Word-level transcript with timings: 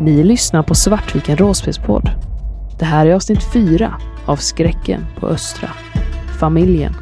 Ni 0.00 0.24
lyssnar 0.24 0.62
på 0.62 0.74
Svartviken 0.74 1.36
Råspelspodd. 1.36 2.10
Det 2.78 2.84
här 2.84 3.06
är 3.06 3.14
avsnitt 3.14 3.52
fyra 3.52 3.94
av 4.26 4.36
Skräcken 4.36 5.06
på 5.20 5.26
Östra. 5.26 5.68
Familjen. 6.40 6.94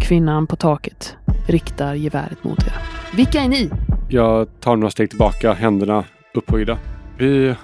Kvinnan 0.00 0.46
på 0.46 0.56
taket 0.56 1.16
riktar 1.46 1.94
geväret 1.94 2.44
mot 2.44 2.58
er. 2.58 2.74
Vilka 3.16 3.40
är 3.40 3.48
ni? 3.48 3.70
Jag 4.08 4.60
tar 4.60 4.76
några 4.76 4.90
steg 4.90 5.10
tillbaka, 5.10 5.52
händerna 5.52 6.04
upphöjda. 6.34 6.78
Vi... 7.18 7.54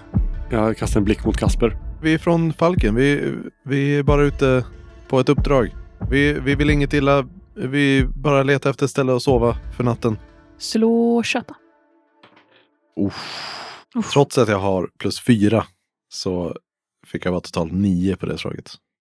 Jag 0.51 0.77
kastar 0.77 1.01
en 1.01 1.05
blick 1.05 1.25
mot 1.25 1.37
Kasper. 1.37 1.77
Vi 2.03 2.15
är 2.15 2.19
från 2.19 2.53
Falken. 2.53 2.95
Vi, 2.95 3.35
vi 3.65 3.99
är 3.99 4.03
bara 4.03 4.23
ute 4.23 4.65
på 5.09 5.21
ett 5.21 5.29
uppdrag. 5.29 5.75
Vi, 6.11 6.33
vi 6.33 6.55
vill 6.55 6.71
inget 6.71 6.93
illa. 6.93 7.29
Vi 7.55 8.07
bara 8.15 8.43
letar 8.43 8.71
efter 8.71 8.85
ett 8.85 8.91
ställe 8.91 9.17
att 9.17 9.23
sova 9.23 9.57
för 9.77 9.85
natten. 9.85 10.19
Slå 10.59 11.23
köta. 11.23 11.55
Trots 14.13 14.39
att 14.39 14.49
jag 14.49 14.59
har 14.59 14.91
plus 14.99 15.21
fyra 15.21 15.65
så 16.09 16.57
fick 17.07 17.27
jag 17.27 17.31
vara 17.31 17.41
totalt 17.41 17.73
nio 17.73 18.17
på 18.17 18.27
det 18.27 18.39
slaget. 18.39 18.71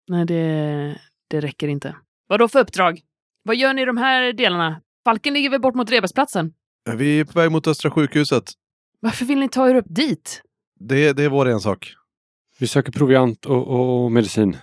Nej, 0.07 0.25
det, 0.25 0.97
det 1.29 1.41
räcker 1.41 1.67
inte. 1.67 1.95
Vad 2.27 2.39
då 2.39 2.47
för 2.47 2.59
uppdrag? 2.59 3.01
Vad 3.43 3.55
gör 3.55 3.73
ni 3.73 3.81
i 3.81 3.85
de 3.85 3.97
här 3.97 4.33
delarna? 4.33 4.81
Falken 5.05 5.33
ligger 5.33 5.49
väl 5.49 5.61
bort 5.61 5.75
mot 5.75 5.91
Rebäcksplatsen? 5.91 6.53
Vi 6.91 7.19
är 7.19 7.25
på 7.25 7.39
väg 7.39 7.51
mot 7.51 7.67
Östra 7.67 7.91
sjukhuset. 7.91 8.43
Varför 8.99 9.25
vill 9.25 9.39
ni 9.39 9.49
ta 9.49 9.69
er 9.69 9.75
upp 9.75 9.85
dit? 9.89 10.41
Det, 10.79 11.13
det 11.13 11.23
är 11.23 11.29
vår 11.29 11.47
ensak. 11.47 11.93
Vi 12.59 12.67
söker 12.67 12.91
proviant 12.91 13.45
och, 13.45 13.67
och 13.67 14.11
medicin. 14.11 14.57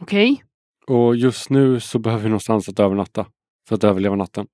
Okej? 0.00 0.44
Och 0.86 1.16
just 1.16 1.50
nu 1.50 1.80
så 1.80 1.98
behöver 1.98 2.22
vi 2.22 2.28
någonstans 2.28 2.68
att 2.68 2.78
övernatta. 2.78 3.26
För 3.68 3.74
att 3.74 3.84
överleva 3.84 4.16
natten. 4.16 4.46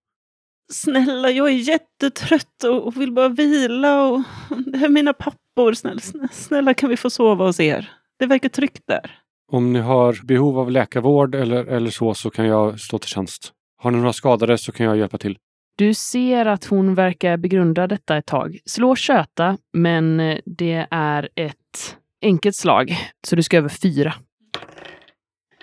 Snälla, 0.73 1.31
jag 1.31 1.49
är 1.49 1.53
jättetrött 1.53 2.65
och 2.65 2.87
och 2.87 3.01
vill 3.01 3.13
bara 3.13 3.29
vila. 3.29 4.09
Och 4.09 4.23
det 4.67 4.79
här 4.79 4.85
är 4.87 4.91
mina 4.91 5.13
pappor. 5.13 5.73
Snälla, 5.73 6.01
snälla, 6.01 6.29
snälla, 6.33 6.75
kan 6.75 6.91
vi 6.91 6.97
få 6.97 7.11
sova 7.11 7.47
hos 7.47 7.61
er? 7.61 7.93
Det 8.19 8.27
verkar 8.27 8.49
tryggt 8.49 8.83
där. 8.87 9.19
Om 9.53 9.73
ni 9.73 9.79
har 9.79 10.27
behov 10.27 10.59
av 10.59 10.71
läkarvård 10.71 11.35
eller, 11.35 11.65
eller 11.65 11.91
så, 11.91 12.15
så 12.15 12.31
kan 12.31 12.47
jag 12.47 12.81
stå 12.81 12.99
till 12.99 13.11
tjänst. 13.11 13.53
Har 13.77 13.91
ni 13.91 13.99
några 13.99 14.13
skadade 14.13 14.59
så 14.59 14.73
kan 14.73 14.87
jag 14.87 14.97
hjälpa 14.97 15.19
till. 15.19 15.39
Du 15.79 15.95
ser 15.95 16.47
att 16.47 16.65
hon 16.65 16.95
verkar 16.95 17.37
begrunda 17.37 17.87
detta 17.87 18.17
ett 18.17 18.27
tag. 18.27 18.59
Slå 18.65 18.97
köta, 18.97 19.59
men 19.73 20.21
eh, 20.21 20.39
det 20.47 20.87
är 20.91 21.29
ett 21.35 21.97
enkelt 22.23 22.57
slag. 22.57 22.97
Så 23.27 23.37
du 23.37 23.43
ska 23.43 23.57
över 23.59 23.69
fyra. 23.69 24.15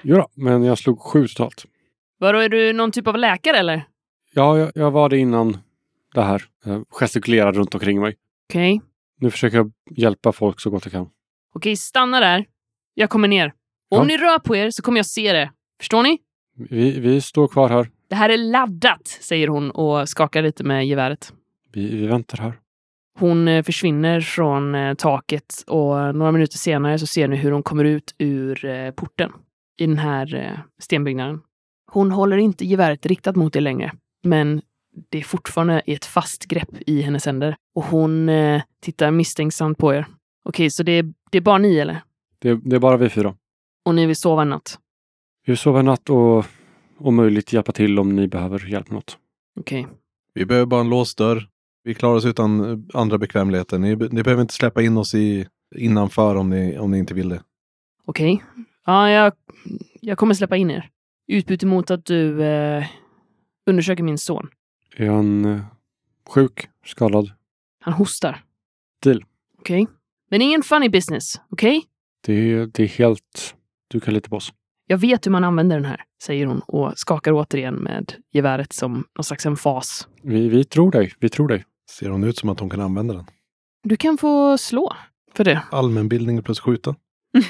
Jo 0.01 0.27
men 0.35 0.63
jag 0.63 0.77
slog 0.77 0.99
sju 0.99 1.27
totalt. 1.27 1.65
Vadå, 2.17 2.39
är 2.39 2.49
du 2.49 2.73
någon 2.73 2.91
typ 2.91 3.07
av 3.07 3.17
läkare 3.17 3.57
eller? 3.57 3.87
Ja, 4.33 4.57
jag, 4.57 4.71
jag 4.75 4.91
var 4.91 5.09
det 5.09 5.17
innan 5.17 5.57
det 6.13 6.21
här. 6.21 6.43
Jag 6.65 6.85
gestikulerade 6.89 7.59
runt 7.59 7.73
omkring 7.73 8.01
mig. 8.01 8.15
Okej. 8.49 8.81
Nu 9.19 9.31
försöker 9.31 9.57
jag 9.57 9.71
hjälpa 9.91 10.31
folk 10.31 10.59
så 10.59 10.69
gott 10.69 10.85
jag 10.85 10.91
kan. 10.91 11.09
Okej, 11.55 11.75
stanna 11.75 12.19
där. 12.19 12.45
Jag 12.93 13.09
kommer 13.09 13.27
ner. 13.27 13.45
Om 13.45 13.97
Ja. 13.97 14.03
ni 14.03 14.17
rör 14.17 14.39
på 14.39 14.55
er 14.55 14.69
så 14.69 14.81
kommer 14.81 14.97
jag 14.99 15.05
se 15.05 15.33
det. 15.33 15.51
Förstår 15.79 16.03
ni? 16.03 16.17
Vi, 16.69 16.99
vi 16.99 17.21
står 17.21 17.47
kvar 17.47 17.69
här. 17.69 17.89
Det 18.15 18.19
här 18.19 18.29
är 18.29 18.37
laddat, 18.37 19.07
säger 19.07 19.47
hon 19.47 19.71
och 19.71 20.09
skakar 20.09 20.41
lite 20.41 20.63
med 20.63 20.87
geväret. 20.87 21.33
Vi, 21.73 21.95
vi 21.95 22.07
väntar 22.07 22.37
här. 22.37 22.53
Hon 23.19 23.47
eh, 23.47 23.63
försvinner 23.63 24.21
från 24.21 24.75
eh, 24.75 24.93
taket 24.93 25.63
och 25.67 26.15
några 26.15 26.31
minuter 26.31 26.57
senare 26.57 26.99
så 26.99 27.07
ser 27.07 27.27
ni 27.27 27.35
hur 27.35 27.51
hon 27.51 27.63
kommer 27.63 27.83
ut 27.83 28.15
ur 28.17 28.65
eh, 28.65 28.91
porten 28.91 29.31
i 29.77 29.85
den 29.85 29.97
här 29.97 30.59
stenbyggnaden. 30.79 31.41
Hon 31.91 32.11
håller 32.11 32.37
inte 32.37 32.65
geväret 32.65 33.05
riktat 33.05 33.35
mot 33.35 33.55
er 33.55 33.61
längre, 33.61 33.91
men 34.23 34.61
det 35.09 35.17
är 35.17 35.23
fortfarande 35.23 35.81
i 35.85 35.93
ett 35.93 36.05
fast 36.05 36.45
grepp 36.45 36.69
i 36.87 37.01
hennes 37.01 37.25
händer. 37.25 37.55
Och 37.75 37.83
hon 37.83 38.29
eh, 38.29 38.61
tittar 38.81 39.11
misstänksamt 39.11 39.77
på 39.77 39.93
er. 39.93 40.05
Okej, 40.49 40.69
så 40.69 40.83
det 40.83 40.91
är, 40.91 41.13
det 41.31 41.37
är 41.37 41.41
bara 41.41 41.57
ni 41.57 41.77
eller? 41.77 42.01
Det, 42.39 42.59
det 42.63 42.75
är 42.75 42.79
bara 42.79 42.97
vi 42.97 43.09
fyra. 43.09 43.35
Och 43.85 43.95
ni 43.95 44.05
vill 44.05 44.15
sova 44.15 44.41
en 44.41 44.49
natt? 44.49 44.79
Vi 45.45 45.51
vill 45.51 45.57
sova 45.57 45.79
en 45.79 45.85
natt 45.85 46.09
och 46.09 46.45
om 46.97 47.15
möjligt 47.15 47.53
hjälpa 47.53 47.71
till 47.71 47.99
om 47.99 48.15
ni 48.15 48.27
behöver 48.27 48.67
hjälp 48.67 48.89
med 48.89 48.95
något. 48.95 49.17
Okej. 49.59 49.87
Vi 50.33 50.45
behöver 50.45 50.65
bara 50.65 50.81
en 50.81 50.89
låst 50.89 51.17
dörr. 51.17 51.49
Vi 51.83 51.93
klarar 51.93 52.15
oss 52.15 52.25
utan 52.25 52.71
eh, 52.71 52.77
andra 52.93 53.17
bekvämligheter. 53.17 53.79
Ni, 53.79 53.95
ni 53.95 54.23
behöver 54.23 54.41
inte 54.41 54.53
släppa 54.53 54.81
in 54.81 54.97
oss 54.97 55.15
i, 55.15 55.47
innanför 55.75 56.35
om 56.35 56.49
ni, 56.49 56.77
om 56.77 56.91
ni 56.91 56.97
inte 56.97 57.13
vill 57.13 57.29
det. 57.29 57.43
Okej. 58.05 58.43
Ja, 58.85 59.09
jag, 59.09 59.33
jag 60.01 60.17
kommer 60.17 60.33
släppa 60.33 60.57
in 60.57 60.71
er. 60.71 60.89
Utbyte 61.27 61.65
mot 61.65 61.91
att 61.91 62.05
du 62.05 62.43
eh, 62.43 62.85
undersöker 63.65 64.03
min 64.03 64.17
son. 64.17 64.49
Är 64.95 65.09
han 65.09 65.45
eh, 65.45 65.61
sjuk? 66.29 66.67
Skadad? 66.85 67.31
Han 67.79 67.93
hostar. 67.93 68.43
Deal. 69.03 69.25
Okej. 69.59 69.87
Men 70.29 70.41
ingen 70.41 70.63
funny 70.63 70.89
business, 70.89 71.41
okej? 71.49 71.83
Det, 72.21 72.65
det 72.65 72.83
är 72.83 72.87
helt... 72.87 73.55
Du 73.87 73.99
kan 73.99 74.13
lita 74.13 74.29
på 74.29 74.35
oss. 74.35 74.53
Jag 74.87 74.97
vet 74.97 75.25
hur 75.25 75.31
man 75.31 75.43
använder 75.43 75.75
den 75.75 75.85
här, 75.85 76.03
säger 76.23 76.45
hon 76.45 76.59
och 76.59 76.93
skakar 76.95 77.31
återigen 77.31 77.75
med 77.75 78.13
geväret 78.31 78.73
som 78.73 79.03
någon 79.17 79.23
slags 79.23 79.45
emfas. 79.45 80.07
Vi, 80.21 80.49
vi 80.49 80.63
tror 80.63 80.91
dig. 80.91 81.13
Vi 81.19 81.29
tror 81.29 81.47
dig. 81.47 81.65
Ser 81.91 82.09
hon 82.09 82.23
ut 82.23 82.37
som 82.37 82.49
att 82.49 82.59
hon 82.59 82.69
kan 82.69 82.81
använda 82.81 83.13
den? 83.13 83.25
Du 83.83 83.95
kan 83.95 84.17
få 84.17 84.57
slå 84.57 84.93
för 85.33 85.43
det. 85.43 85.61
Allmänbildning 85.71 86.43
plus 86.43 86.59
skjuta. 86.59 86.95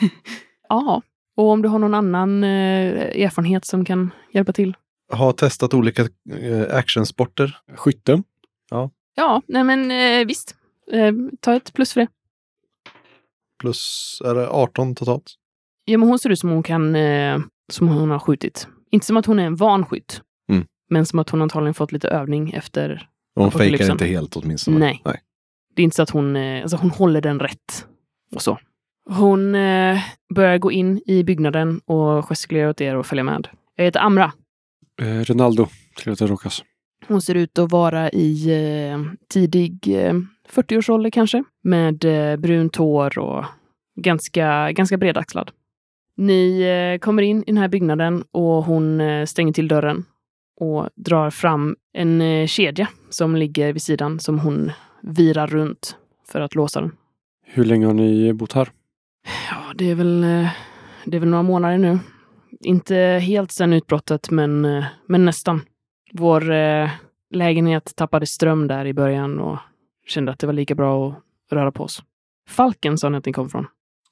Ja. 0.70 1.02
Och 1.38 1.50
om 1.50 1.62
du 1.62 1.70
har 1.70 1.80
någon 1.80 1.94
annan 1.94 2.44
eh, 2.44 3.24
erfarenhet 3.24 3.66
som 3.66 3.86
kan 3.86 4.12
hjälpa 4.32 4.54
till. 4.54 4.76
Har 5.12 5.32
testat 5.32 5.74
olika 5.74 6.02
eh, 6.42 6.76
actionsporter. 6.76 7.58
Skytte? 7.76 8.24
Ja, 9.16 9.42
nej 9.48 9.64
men 9.64 9.92
eh, 9.92 10.28
visst. 10.28 10.56
Eh, 10.92 11.14
ta 11.40 11.56
ett 11.56 11.74
plus 11.74 11.94
för 11.94 12.02
det. 12.02 12.08
Plus 13.60 14.22
är 14.26 14.36
det 14.36 14.50
18 14.50 14.96
totalt. 14.96 15.36
Ja, 15.86 15.98
men 15.98 16.10
hon 16.10 16.20
ser 16.20 16.30
ut 16.30 16.40
som 16.40 16.50
hon 16.50 16.64
kan, 16.64 16.96
eh, 16.96 17.40
som 17.72 17.88
hon 17.88 18.10
har 18.10 18.20
skjutit. 18.20 18.68
Inte 18.92 19.06
som 19.06 19.18
att 19.18 19.26
hon 19.26 19.40
är 19.40 19.46
en 19.46 19.56
van 19.56 19.86
skytt. 19.86 20.22
Mm. 20.50 20.66
Men 20.90 21.06
som 21.06 21.20
att 21.20 21.30
hon 21.30 21.42
antagligen 21.42 21.74
fått 21.74 21.92
lite 21.92 22.08
övning 22.08 22.52
efter. 22.52 23.10
Hon 23.36 23.52
fejkar 23.52 23.92
inte 23.92 24.06
helt 24.06 24.36
åtminstone. 24.36 24.80
Nej. 24.80 25.02
Nej. 25.06 25.22
Det 25.76 25.82
är 25.82 25.84
inte 25.84 25.96
så 25.96 26.02
att 26.04 26.10
hon, 26.10 26.36
eh, 26.36 26.62
alltså 26.62 26.78
hon 26.78 26.90
håller 26.90 27.22
den 27.22 27.40
rätt. 27.40 27.88
Och 28.36 28.42
så. 28.42 28.60
Hon 29.10 29.56
eh, 29.56 30.00
börjar 30.36 30.58
gå 30.58 30.72
in 30.72 31.02
i 31.06 31.24
byggnaden 31.24 31.80
och 31.86 32.26
gestikulerar 32.26 32.70
åt 32.70 32.82
er 32.82 32.96
och 32.96 33.06
följa 33.06 33.24
med. 33.24 33.48
Jag 33.76 33.86
heter 33.86 34.00
Amra. 34.00 34.32
Eh, 35.02 35.20
Ronaldo. 35.20 35.68
Trevligt 35.98 36.22
att 36.22 36.30
råkas. 36.30 36.64
Hon 37.08 37.22
ser 37.22 37.36
ut 37.36 37.60
att 37.60 37.72
vara 37.72 38.10
i 38.10 38.50
eh, 38.92 39.00
tidig 39.30 39.88
eh, 39.88 40.14
40-årsålder 40.50 41.10
kanske. 41.10 41.44
Med 41.64 42.06
eh, 42.06 42.38
brunt 42.38 42.76
hår 42.76 43.20
och 43.20 43.46
ganska, 44.02 44.72
ganska 44.72 44.98
bredaxlad. 44.98 45.52
Ni 46.18 46.62
eh, 46.62 47.00
kommer 47.00 47.24
in 47.24 47.42
i 47.42 47.46
den 47.46 47.58
här 47.58 47.68
byggnaden 47.68 48.24
och 48.32 48.64
hon 48.64 49.02
eh, 49.02 49.26
stänger 49.26 49.54
till 49.54 49.68
dörren 49.68 50.06
och 50.60 50.90
drar 50.96 51.30
fram 51.30 51.76
en 51.94 52.22
eh, 52.22 52.48
kedja 52.48 52.88
som 53.10 53.36
ligger 53.36 53.74
vid 53.74 53.82
sidan 53.82 54.20
som 54.20 54.40
hon 54.40 54.72
virar 55.02 55.48
runt 55.48 55.98
för 56.28 56.42
att 56.42 56.56
låsa 56.56 56.82
den. 56.82 56.92
Hur 57.46 57.66
länge 57.66 57.86
har 57.86 57.94
ni 57.94 58.34
bott 58.34 58.54
här? 58.54 58.70
Ja, 59.52 59.74
det 59.76 59.92
är 59.92 59.96
väl, 59.96 60.22
det 61.06 61.18
är 61.18 61.20
väl 61.20 61.30
några 61.30 61.44
månader 61.44 61.78
nu. 61.78 62.00
Inte 62.60 62.96
helt 63.22 63.52
sedan 63.52 63.74
utbrottet, 63.74 64.32
men, 64.32 64.84
men 65.08 65.26
nästan. 65.26 65.62
Vår 66.12 66.44
lägenhet 67.36 67.96
tappade 67.96 68.26
ström 68.26 68.68
där 68.68 68.86
i 68.86 68.94
början 68.94 69.40
och 69.40 69.58
kände 70.08 70.32
att 70.32 70.40
det 70.40 70.48
var 70.48 70.54
lika 70.54 70.76
bra 70.76 71.10
att 71.10 71.24
röra 71.52 71.72
på 71.72 71.84
oss. 71.84 72.04
Falken 72.50 72.98
sa 72.98 73.10
ni 73.10 73.18
att 73.18 73.26
ni 73.26 73.34
kom 73.34 73.50
från. 73.50 73.68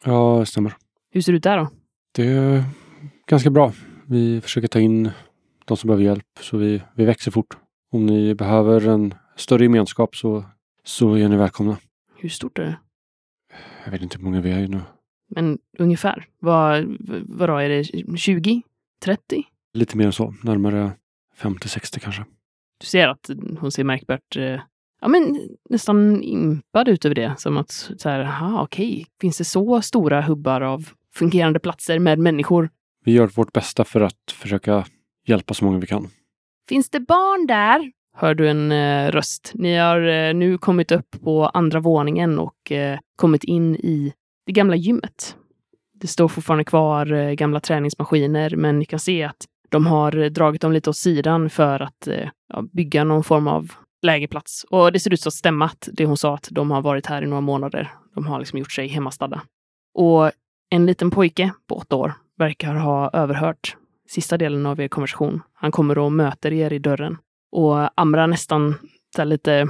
Ja, 0.05 0.37
det 0.39 0.45
stämmer. 0.45 0.73
Hur 1.11 1.21
ser 1.21 1.31
det 1.31 1.37
ut 1.37 1.43
där 1.43 1.57
då? 1.57 1.67
Det 2.15 2.27
är 2.27 2.63
ganska 3.27 3.49
bra. 3.49 3.73
Vi 4.07 4.41
försöker 4.41 4.67
ta 4.67 4.79
in 4.79 5.11
de 5.65 5.77
som 5.77 5.87
behöver 5.87 6.03
hjälp, 6.03 6.27
så 6.39 6.57
vi, 6.57 6.81
vi 6.95 7.05
växer 7.05 7.31
fort. 7.31 7.57
Om 7.91 8.05
ni 8.05 8.35
behöver 8.35 8.87
en 8.87 9.13
större 9.35 9.63
gemenskap 9.63 10.15
så, 10.15 10.45
så 10.83 11.13
är 11.13 11.29
ni 11.29 11.35
välkomna. 11.35 11.77
Hur 12.17 12.29
stort 12.29 12.59
är 12.59 12.63
det? 12.63 12.79
Jag 13.85 13.91
vet 13.91 14.01
inte 14.01 14.17
hur 14.17 14.23
många 14.23 14.41
vi 14.41 14.51
är 14.51 14.67
nu. 14.67 14.81
Men 15.35 15.59
ungefär. 15.77 16.27
Vad, 16.39 16.97
vadå, 17.25 17.57
är 17.57 17.69
det 17.69 18.17
20? 18.17 18.61
30? 19.03 19.43
Lite 19.73 19.97
mer 19.97 20.05
än 20.05 20.13
så. 20.13 20.33
Närmare 20.43 20.91
50-60 21.37 21.99
kanske. 21.99 22.25
Du 22.77 22.85
ser 22.85 23.07
att 23.07 23.29
hon 23.59 23.71
ser 23.71 23.83
märkbart 23.83 24.35
eh, 24.35 24.61
ja, 25.01 25.07
men 25.07 25.39
nästan 25.69 26.23
impad 26.23 26.87
ut 26.87 27.05
över 27.05 27.15
det. 27.15 27.35
Som 27.37 27.57
att 27.57 27.71
så 27.71 28.09
här, 28.09 28.19
aha, 28.19 28.63
okej, 28.63 29.07
finns 29.21 29.37
det 29.37 29.45
så 29.45 29.81
stora 29.81 30.21
hubbar 30.21 30.61
av 30.61 30.89
fungerande 31.13 31.59
platser 31.59 31.99
med 31.99 32.19
människor? 32.19 32.69
Vi 33.05 33.11
gör 33.11 33.27
vårt 33.27 33.53
bästa 33.53 33.83
för 33.83 34.01
att 34.01 34.31
försöka 34.33 34.85
hjälpa 35.27 35.53
så 35.53 35.65
många 35.65 35.79
vi 35.79 35.87
kan. 35.87 36.07
Finns 36.69 36.89
det 36.89 36.99
barn 36.99 37.47
där? 37.47 37.91
hör 38.13 38.35
du 38.35 38.49
en 38.49 38.71
eh, 38.71 39.11
röst. 39.11 39.51
Ni 39.55 39.77
har 39.77 40.07
eh, 40.07 40.33
nu 40.33 40.57
kommit 40.57 40.91
upp 40.91 41.21
på 41.23 41.45
andra 41.45 41.79
våningen 41.79 42.39
och 42.39 42.71
eh, 42.71 42.99
kommit 43.15 43.43
in 43.43 43.75
i 43.75 44.13
det 44.45 44.51
gamla 44.51 44.75
gymmet. 44.75 45.35
Det 45.93 46.07
står 46.07 46.27
fortfarande 46.27 46.63
kvar 46.63 47.13
eh, 47.13 47.31
gamla 47.31 47.59
träningsmaskiner, 47.59 48.55
men 48.55 48.79
ni 48.79 48.85
kan 48.85 48.99
se 48.99 49.23
att 49.23 49.45
de 49.69 49.85
har 49.85 50.17
eh, 50.17 50.29
dragit 50.29 50.61
dem 50.61 50.71
lite 50.71 50.89
åt 50.89 50.97
sidan 50.97 51.49
för 51.49 51.79
att 51.79 52.07
eh, 52.07 52.29
ja, 52.53 52.63
bygga 52.73 53.03
någon 53.03 53.23
form 53.23 53.47
av 53.47 53.71
lägerplats. 54.01 54.65
Och 54.69 54.91
det 54.91 54.99
ser 54.99 55.13
ut 55.13 55.27
att 55.27 55.33
stämma 55.33 55.65
att 55.65 55.89
det 55.93 56.05
hon 56.05 56.17
sa 56.17 56.33
att 56.33 56.47
de 56.51 56.71
har 56.71 56.81
varit 56.81 57.05
här 57.05 57.21
i 57.21 57.27
några 57.27 57.41
månader. 57.41 57.91
De 58.15 58.25
har 58.27 58.39
liksom 58.39 58.59
gjort 58.59 58.71
sig 58.71 58.87
hemmastadda. 58.87 59.41
Och 59.93 60.31
en 60.73 60.85
liten 60.85 61.11
pojke 61.11 61.53
på 61.67 61.75
åtta 61.75 61.95
år 61.95 62.13
verkar 62.37 62.75
ha 62.75 63.09
överhört 63.13 63.77
sista 64.09 64.37
delen 64.37 64.65
av 64.65 64.79
er 64.79 64.87
konversation. 64.87 65.41
Han 65.53 65.71
kommer 65.71 65.97
och 65.97 66.11
möter 66.11 66.53
er 66.53 66.73
i 66.73 66.79
dörren. 66.79 67.17
Och 67.51 68.01
Amra 68.01 68.27
nästan 68.27 68.75
så 69.15 69.23
lite 69.23 69.69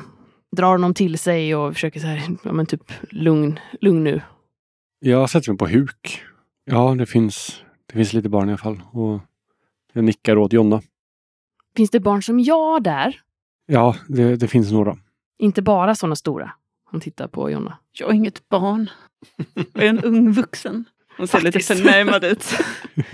drar 0.51 0.71
honom 0.71 0.93
till 0.93 1.17
sig 1.17 1.55
och 1.55 1.73
försöker 1.73 1.99
så 1.99 2.07
här, 2.07 2.21
ja 2.43 2.51
men 2.51 2.65
typ 2.65 2.91
lugn, 3.09 3.59
lugn 3.81 4.03
nu. 4.03 4.21
Jag 4.99 5.29
sätter 5.29 5.51
mig 5.51 5.57
på 5.57 5.67
huk. 5.67 6.21
Ja, 6.65 6.95
det 6.95 7.05
finns, 7.05 7.63
det 7.85 7.93
finns 7.93 8.13
lite 8.13 8.29
barn 8.29 8.49
i 8.49 8.51
alla 8.51 8.57
fall. 8.57 8.81
Och 8.91 9.19
jag 9.93 10.03
nickar 10.03 10.37
åt 10.37 10.53
Jonna. 10.53 10.81
Finns 11.75 11.89
det 11.89 11.99
barn 11.99 12.23
som 12.23 12.39
jag 12.39 12.83
där? 12.83 13.21
Ja, 13.65 13.95
det, 14.07 14.35
det 14.35 14.47
finns 14.47 14.71
några. 14.71 14.97
Inte 15.37 15.61
bara 15.61 15.95
sådana 15.95 16.15
stora. 16.15 16.51
Han 16.91 17.01
tittar 17.01 17.27
på 17.27 17.49
Jonna. 17.49 17.77
Jag 17.99 18.09
är 18.09 18.13
inget 18.13 18.49
barn. 18.49 18.89
Jag 19.73 19.83
är 19.83 19.89
en 19.89 20.03
ung 20.03 20.31
vuxen. 20.31 20.85
Hon 21.17 21.27
ser 21.27 21.39
Faktiskt. 21.39 21.69
lite 21.69 21.83
förnärmad 21.83 22.23
ut. 22.23 22.43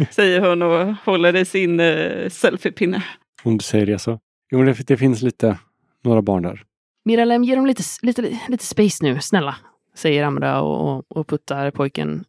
Säger 0.12 0.50
hon 0.50 0.62
och 0.62 0.96
håller 1.06 1.36
i 1.36 1.46
sin 1.46 1.80
uh, 1.80 2.30
selfiepinne. 2.30 3.04
Om 3.44 3.58
du 3.58 3.64
säger 3.64 3.86
det 3.86 4.00
så. 4.00 4.20
Jo, 4.52 4.64
det, 4.64 4.88
det 4.88 4.98
finns 4.98 5.22
lite, 5.22 5.58
några 6.04 6.22
barn 6.22 6.44
där. 6.44 6.64
Miralem, 7.06 7.44
ge 7.44 7.56
dem 7.56 7.66
lite, 7.66 7.84
lite, 8.02 8.40
lite 8.48 8.66
space 8.66 9.06
nu, 9.06 9.20
snälla, 9.22 9.56
säger 9.96 10.24
Amra 10.24 10.62
och, 10.62 10.98
och, 10.98 11.18
och 11.18 11.28
puttar 11.28 11.72
pojken 11.72 12.26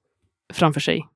framför 0.52 0.80
sig. 0.80 1.06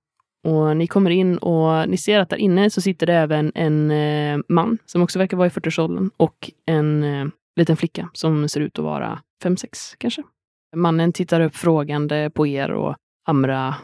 Och 0.45 0.77
ni 0.77 0.87
kommer 0.87 1.11
in 1.11 1.39
och 1.39 1.89
ni 1.89 1.97
ser 1.97 2.21
att 2.21 2.31
där 2.31 2.37
inne 2.37 2.71
så 2.71 2.81
sitter 2.81 3.07
det 3.07 3.15
även 3.15 3.53
en 3.55 3.91
eh, 3.91 4.39
man 4.49 4.79
som 4.87 5.03
också 5.03 5.19
verkar 5.19 5.37
vara 5.37 5.47
i 5.47 5.51
40-årsåldern 5.51 6.11
och 6.17 6.51
en 6.67 7.03
eh, 7.03 7.27
liten 7.57 7.77
flicka 7.77 8.11
som 8.13 8.49
ser 8.49 8.61
ut 8.61 8.79
att 8.79 8.85
vara 8.85 9.21
5-6 9.45 9.95
kanske. 9.99 10.23
Mannen 10.75 11.13
tittar 11.13 11.41
upp 11.41 11.57
frågande 11.57 12.31
på 12.31 12.47
er 12.47 12.71
och 12.71 12.97
Amra 13.27 13.75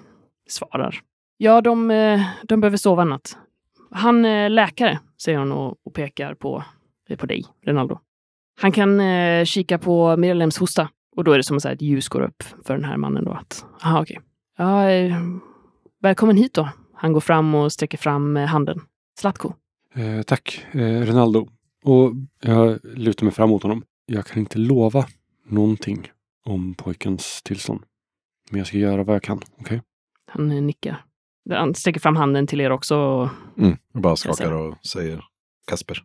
svarar. 0.48 1.00
Ja, 1.36 1.60
de, 1.60 1.90
eh, 1.90 2.20
de 2.42 2.60
behöver 2.60 2.76
sova 2.76 3.02
en 3.02 3.08
natt. 3.08 3.36
Han 3.90 4.24
är 4.24 4.48
läkare, 4.48 4.98
säger 5.22 5.38
hon 5.38 5.52
och, 5.52 5.76
och 5.84 5.94
pekar 5.94 6.34
på, 6.34 6.64
eh, 7.08 7.16
på 7.16 7.26
dig, 7.26 7.44
Renaldo. 7.64 7.98
Han 8.60 8.72
kan 8.72 9.00
eh, 9.00 9.44
kika 9.44 9.78
på 9.78 10.16
Miralems 10.16 10.58
hosta 10.58 10.88
och 11.16 11.24
då 11.24 11.32
är 11.32 11.36
det 11.36 11.44
som 11.44 11.56
att 11.56 11.64
ett 11.64 11.82
ljus 11.82 12.08
går 12.08 12.20
upp 12.20 12.42
för 12.64 12.74
den 12.74 12.84
här 12.84 12.96
mannen 12.96 13.24
då. 13.24 13.32
Att, 13.32 13.64
aha, 13.82 14.02
okej. 14.02 14.20
Ja, 14.58 14.90
eh, 14.90 15.16
välkommen 16.00 16.36
hit 16.36 16.54
då. 16.54 16.68
Han 16.94 17.12
går 17.12 17.20
fram 17.20 17.54
och 17.54 17.72
sträcker 17.72 17.98
fram 17.98 18.36
handen. 18.36 18.80
Zlatko. 19.18 19.52
Eh, 19.94 20.22
tack, 20.22 20.66
eh, 20.72 20.78
Renaldo. 20.78 21.48
Och 21.84 22.12
jag 22.42 22.78
lutar 22.82 23.24
mig 23.24 23.34
fram 23.34 23.48
mot 23.48 23.62
honom. 23.62 23.82
Jag 24.06 24.26
kan 24.26 24.38
inte 24.38 24.58
lova 24.58 25.06
någonting 25.46 26.10
om 26.46 26.74
pojkens 26.74 27.42
tillstånd. 27.42 27.82
Men 28.50 28.58
jag 28.58 28.66
ska 28.66 28.78
göra 28.78 29.02
vad 29.02 29.14
jag 29.14 29.22
kan, 29.22 29.40
okej? 29.60 29.82
Han 30.30 30.50
eh, 30.52 30.62
nickar. 30.62 31.04
Han 31.50 31.74
sträcker 31.74 32.00
fram 32.00 32.16
handen 32.16 32.46
till 32.46 32.60
er 32.60 32.70
också. 32.70 32.96
och 32.96 33.28
Mm. 33.58 33.76
Bara 33.94 34.16
skakar 34.16 34.52
och 34.52 34.86
säger 34.86 35.24
Kasper. 35.66 36.02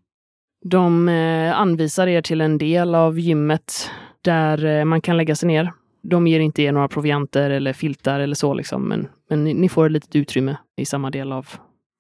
De 0.66 1.10
eh, 1.10 1.60
anvisar 1.60 2.08
er 2.08 2.22
till 2.22 2.42
en 2.42 2.58
del 2.58 2.96
av 2.96 3.20
gymmet 3.20 3.90
där 4.22 4.66
eh, 4.66 4.86
man 4.86 5.02
kan 5.02 5.18
lägga 5.18 5.36
sig 5.36 5.48
ner. 5.48 5.72
De 6.02 6.28
ger 6.28 6.40
inte 6.40 6.62
er 6.62 6.72
några 6.72 6.88
provianter 6.88 7.50
eller 7.50 7.74
filtar 7.74 8.20
eller 8.20 8.36
så, 8.36 8.54
liksom, 8.54 8.84
men, 8.88 9.08
men 9.30 9.44
ni, 9.44 9.54
ni 9.54 9.70
får 9.70 9.86
ett 9.86 9.92
litet 9.92 10.16
utrymme 10.16 10.58
i 10.78 10.86
samma 10.86 11.12
del 11.12 11.32
av 11.32 11.48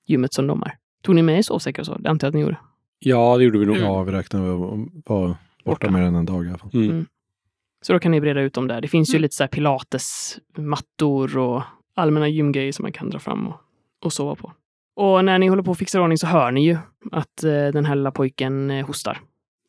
gymmet 0.08 0.34
som 0.34 0.48
de 0.48 0.64
är. 0.64 0.78
Tog 1.04 1.16
ni 1.16 1.22
med 1.22 1.38
er 1.38 1.42
sovsäckar 1.42 1.82
och 1.82 1.86
så? 1.86 1.98
Det 1.98 2.10
antar 2.10 2.28
jag 2.28 2.30
att 2.30 2.36
ni 2.36 2.42
gjorde. 2.42 2.58
Ja, 3.00 3.38
det 3.38 3.44
gjorde 3.44 3.60
vi 3.60 3.66
nog. 3.66 3.78
Ja, 3.78 4.04
vi 4.04 4.12
räknar 4.12 4.42
med 4.42 4.52
att 4.52 4.60
vara 5.10 5.28
borta 5.28 5.38
Borta. 5.66 5.92
mer 5.92 6.02
än 6.02 6.16
en 6.16 6.26
dag 6.26 6.46
i 6.46 6.50
alla 6.50 6.58
fall. 6.58 6.70
Mm. 6.74 6.90
Mm. 6.90 7.06
Så 7.86 7.94
då 7.94 8.00
kan 8.00 8.12
ni 8.12 8.22
breda 8.22 8.42
ut 8.42 8.54
dem 8.54 8.68
där. 8.68 8.82
Det 8.82 8.88
finns 8.88 9.14
ju 9.14 9.20
lite 9.20 9.36
så 9.36 9.44
här 9.44 9.48
pilatesmattor 9.48 11.38
och 11.38 11.64
allmänna 11.96 12.28
gymgrejer 12.28 12.72
som 12.72 12.84
man 12.84 12.92
kan 12.92 13.10
dra 13.10 13.20
fram 13.20 13.48
och, 13.48 13.56
och 14.04 14.14
sova 14.14 14.36
på. 14.36 14.54
Och 14.96 15.26
när 15.26 15.40
ni 15.40 15.48
håller 15.48 15.64
på 15.64 15.72
att 15.72 15.78
fixa 15.78 15.98
i 15.98 16.02
ordning 16.02 16.18
så 16.18 16.28
hör 16.28 16.52
ni 16.52 16.66
ju 16.66 16.78
att 17.12 17.44
eh, 17.44 17.68
den 17.68 17.86
här 17.86 17.96
lilla 17.96 18.12
pojken 18.12 18.72
eh, 18.72 18.86
hostar. 18.86 19.20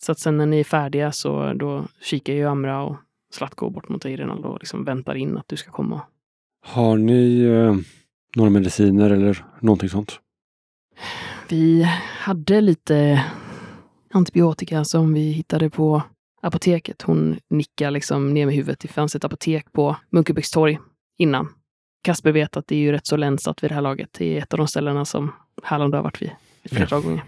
Så 0.03 0.13
att 0.13 0.19
sen 0.19 0.37
när 0.37 0.47
ni 0.47 0.61
är 0.61 0.65
färdiga 0.65 1.13
så 1.13 1.53
då 1.53 1.85
kikar 2.03 2.33
ju 2.33 2.45
Amra 2.45 2.83
och 2.83 2.97
Zlatko 3.33 3.71
bort 3.71 3.89
mot 3.89 4.03
dig 4.03 4.17
Renaldo 4.17 4.49
och 4.49 4.59
liksom 4.61 4.85
väntar 4.85 5.15
in 5.15 5.39
att 5.39 5.49
du 5.49 5.57
ska 5.57 5.71
komma. 5.71 6.01
Har 6.67 6.97
ni 6.97 7.41
eh, 7.41 7.77
några 8.37 8.51
mediciner 8.51 9.11
eller 9.11 9.45
någonting 9.61 9.89
sånt? 9.89 10.21
Vi 11.49 11.83
hade 12.19 12.61
lite 12.61 13.25
antibiotika 14.13 14.85
som 14.85 15.15
vi 15.15 15.31
hittade 15.31 15.71
på 15.71 16.03
apoteket. 16.47 17.03
Hon 17.03 17.39
nickar 17.51 17.91
liksom 17.91 18.35
ner 18.35 18.47
med 18.47 18.55
huvudet. 18.55 18.81
Det 18.81 18.89
fanns 18.89 19.15
ett 19.15 19.25
apotek 19.25 19.73
på 19.73 19.97
Munkebäckstorg 20.11 20.79
innan. 21.19 21.49
Kasper 22.03 22.33
vet 22.33 22.57
att 22.57 22.67
det 22.67 22.75
är 22.75 22.81
ju 22.81 22.93
rätt 22.93 23.07
så 23.07 23.17
länsat 23.17 23.63
vid 23.63 23.71
det 23.71 23.75
här 23.75 23.83
laget. 23.83 24.13
Det 24.19 24.37
är 24.37 24.43
ett 24.43 24.53
av 24.53 24.59
de 24.59 24.69
ställena 24.69 25.05
som 25.05 25.33
Halland 25.63 25.95
har 25.95 26.03
varit 26.03 26.23
vid 26.23 26.31
ett 26.63 26.75
flertal 26.75 27.03
gånger. 27.03 27.25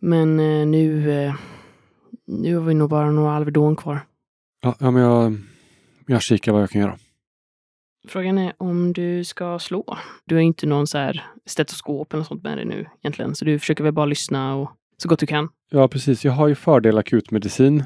Men 0.00 0.40
eh, 0.40 0.66
nu, 0.66 1.12
eh, 1.12 1.34
nu 2.26 2.56
har 2.56 2.62
vi 2.62 2.74
nog 2.74 2.90
bara 2.90 3.10
några 3.10 3.32
Alvedon 3.32 3.76
kvar. 3.76 4.00
Ja, 4.62 4.74
ja 4.78 4.90
men 4.90 5.02
jag, 5.02 5.36
jag 6.06 6.22
kikar 6.22 6.52
vad 6.52 6.62
jag 6.62 6.70
kan 6.70 6.80
göra. 6.80 6.98
Frågan 8.08 8.38
är 8.38 8.52
om 8.58 8.92
du 8.92 9.24
ska 9.24 9.58
slå. 9.58 9.98
Du 10.24 10.34
har 10.34 10.42
inte 10.42 10.66
någon 10.66 10.86
så 10.86 10.98
här 10.98 11.26
stetoskop 11.46 12.12
eller 12.12 12.20
något 12.20 12.28
sånt 12.28 12.42
med 12.42 12.58
dig 12.58 12.64
nu 12.64 12.86
egentligen, 12.98 13.34
så 13.34 13.44
du 13.44 13.58
försöker 13.58 13.84
väl 13.84 13.92
bara 13.92 14.06
lyssna 14.06 14.54
och 14.54 14.70
så 14.96 15.08
gott 15.08 15.18
du 15.18 15.26
kan. 15.26 15.48
Ja, 15.70 15.88
precis. 15.88 16.24
Jag 16.24 16.32
har 16.32 16.48
ju 16.48 16.54
fördel 16.54 16.98
akutmedicin 16.98 17.84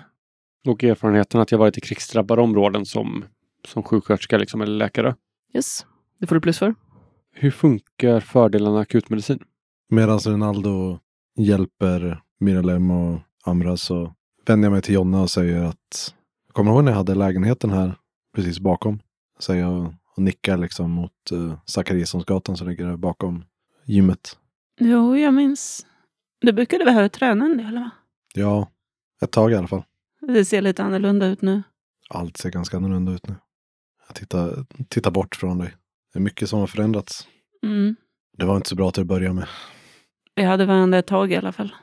och 0.69 0.85
erfarenheten 0.85 1.41
att 1.41 1.51
jag 1.51 1.59
varit 1.59 1.79
i 1.79 1.81
krigsdrabbade 1.81 2.43
områden 2.43 2.87
som, 2.87 3.25
som 3.69 3.83
sjuksköterska 3.83 4.39
liksom, 4.39 4.61
eller 4.61 4.77
läkare. 4.77 5.15
Yes, 5.55 5.87
det 6.21 6.27
får 6.27 6.35
du 6.35 6.41
plus 6.41 6.59
för. 6.59 6.75
Hur 7.33 7.51
funkar 7.51 8.21
fördelarna 8.21 8.81
akutmedicin? 8.81 9.39
Medan 9.89 10.19
Ronaldo 10.19 10.99
hjälper 11.37 12.21
Miralem 12.41 12.91
och 12.91 13.21
Amra 13.45 13.77
så 13.77 14.15
vänder 14.47 14.67
jag 14.67 14.73
mig 14.73 14.83
till 14.83 14.95
Jonna 14.95 15.23
och 15.23 15.31
säger 15.31 15.63
att 15.63 16.15
Kommer 16.53 16.71
du 16.71 16.75
ihåg 16.75 16.85
när 16.85 16.93
jag 16.93 16.97
hade 16.97 17.15
lägenheten 17.15 17.71
här 17.71 17.95
precis 18.35 18.61
bakom? 18.61 18.99
Säger 19.39 19.63
jag 19.63 19.95
och 20.17 20.23
nickar 20.23 20.57
liksom 20.57 20.91
mot 20.91 21.13
uh, 21.33 21.55
som 22.55 22.69
ligger 22.69 22.87
där 22.87 22.97
bakom 22.97 23.45
gymmet. 23.85 24.39
Jo, 24.81 25.17
jag 25.17 25.35
minns. 25.35 25.87
Du 26.41 26.53
brukade 26.53 26.85
väl 26.85 26.95
ha 26.95 27.09
träna 27.09 27.45
en 27.45 27.57
del, 27.57 27.75
va? 27.75 27.91
Ja, 28.35 28.69
ett 29.23 29.31
tag 29.31 29.53
i 29.53 29.55
alla 29.55 29.69
fall. 29.69 29.83
Det 30.29 30.45
ser 30.45 30.63
lite 30.63 30.83
annorlunda 30.83 31.27
ut 31.27 31.43
nu. 31.43 31.63
Allt 32.11 32.37
ser 32.37 32.51
ganska 32.51 32.77
annorlunda 32.77 33.13
ut 33.13 33.29
nu. 33.29 33.35
Jag 34.07 34.17
tittar, 34.17 34.67
tittar 34.89 35.11
bort 35.11 35.37
från 35.37 35.59
dig. 35.59 35.75
Det 36.13 36.19
är 36.19 36.23
mycket 36.23 36.49
som 36.49 36.61
har 36.61 36.67
förändrats. 36.67 37.29
Mm. 37.63 37.97
Det 38.39 38.45
var 38.45 38.57
inte 38.57 38.69
så 38.69 38.77
bra 38.77 38.91
till 38.91 39.01
att 39.01 39.07
börja 39.07 39.33
med. 39.33 39.47
Vi 40.35 40.43
hade 40.43 40.67
varandra 40.67 40.99
ett 40.99 41.07
tag 41.07 41.33
i 41.33 41.37
alla 41.37 41.53
fall. 41.53 41.75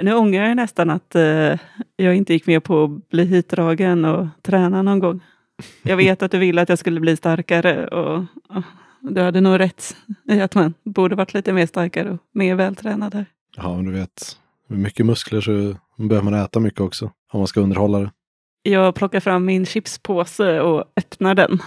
Nu 0.00 0.14
ångrar 0.14 0.44
jag 0.44 0.56
nästan 0.56 0.90
att 0.90 1.14
eh, 1.14 1.58
jag 1.96 2.16
inte 2.16 2.32
gick 2.32 2.46
med 2.46 2.64
på 2.64 2.84
att 2.84 3.08
bli 3.08 3.24
hitdragen 3.24 4.04
och 4.04 4.26
träna 4.42 4.82
någon 4.82 4.98
gång. 4.98 5.20
Jag 5.82 5.96
vet 5.96 6.22
att 6.22 6.30
du 6.30 6.38
ville 6.38 6.62
att 6.62 6.68
jag 6.68 6.78
skulle 6.78 7.00
bli 7.00 7.16
starkare 7.16 7.86
och, 7.86 8.24
och 8.48 8.62
du 9.00 9.20
hade 9.20 9.40
nog 9.40 9.60
rätt 9.60 9.96
i 10.28 10.40
att 10.40 10.54
man 10.54 10.74
borde 10.84 11.16
varit 11.16 11.34
lite 11.34 11.52
mer 11.52 11.66
starkare 11.66 12.10
och 12.10 12.18
mer 12.32 12.54
vältränad 12.54 13.14
här. 13.14 13.26
Ja, 13.56 13.76
men 13.76 13.84
du 13.84 13.92
vet. 13.92 14.38
Med 14.70 14.78
mycket 14.78 15.06
muskler 15.06 15.40
så 15.40 15.76
behöver 15.96 16.30
man 16.30 16.34
äta 16.34 16.60
mycket 16.60 16.80
också. 16.80 17.10
Om 17.32 17.40
man 17.40 17.46
ska 17.46 17.60
underhålla 17.60 17.98
det. 17.98 18.10
Jag 18.62 18.94
plockar 18.94 19.20
fram 19.20 19.44
min 19.44 19.66
chipspåse 19.66 20.60
och 20.60 20.84
öppnar 20.96 21.34
den. 21.34 21.58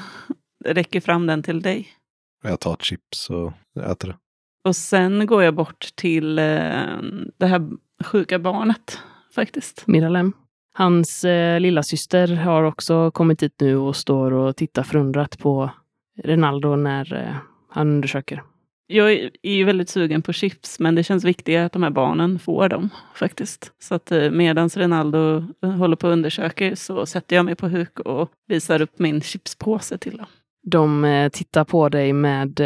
Räcker 0.66 1.02
fram 1.02 1.28
den 1.28 1.44
till 1.44 1.62
dig. 1.62 1.88
Jag 2.44 2.60
tar 2.60 2.74
ett 2.74 2.82
chips 2.82 3.30
och 3.30 3.54
äter 3.84 4.08
det. 4.08 4.16
Och 4.64 4.76
sen 4.76 5.26
går 5.26 5.44
jag 5.44 5.56
bort 5.56 5.88
till 5.96 6.40
eh, 6.40 6.46
det 7.38 7.46
här 7.46 7.70
sjuka 8.04 8.40
barnet 8.40 9.00
faktiskt. 9.36 9.88
Miralem. 9.88 10.34
Hans 10.74 11.26
eh, 11.26 11.60
lilla 11.60 11.84
syster 11.84 12.36
har 12.36 12.64
också 12.64 13.12
kommit 13.12 13.44
hit 13.44 13.56
nu 13.60 13.78
och 13.78 13.96
står 13.96 14.34
och 14.34 14.56
tittar 14.56 14.84
förundrat 14.84 15.40
på 15.40 15.70
Renaldo 16.24 16.76
när 16.76 17.14
eh, 17.14 17.36
han 17.70 17.88
undersöker. 17.88 18.44
Jag 18.88 19.14
är 19.42 19.56
ju 19.56 19.64
väldigt 19.64 19.90
sugen 19.90 20.22
på 20.22 20.34
chips, 20.34 20.80
men 20.80 20.96
det 20.96 21.04
känns 21.04 21.24
viktigare 21.24 21.66
att 21.66 21.72
de 21.72 21.84
här 21.84 21.90
barnen 21.90 22.40
får 22.40 22.70
dem 22.70 22.90
faktiskt. 23.16 23.72
Så 23.80 23.96
att 23.96 24.12
eh, 24.12 24.32
medan 24.32 24.70
Rinaldo 24.70 25.44
eh, 25.64 25.70
håller 25.70 25.96
på 25.96 26.08
och 26.08 26.14
undersöker 26.14 26.76
så 26.76 27.06
sätter 27.06 27.36
jag 27.36 27.46
mig 27.46 27.56
på 27.56 27.68
huk 27.68 28.00
och 28.00 28.30
visar 28.48 28.82
upp 28.82 29.00
min 29.00 29.22
chipspåse 29.22 29.98
till 29.98 30.18
dem. 30.18 30.28
De 30.64 31.06
eh, 31.06 31.30
tittar 31.30 31.64
på 31.64 31.90
dig 31.90 32.14
med 32.14 32.62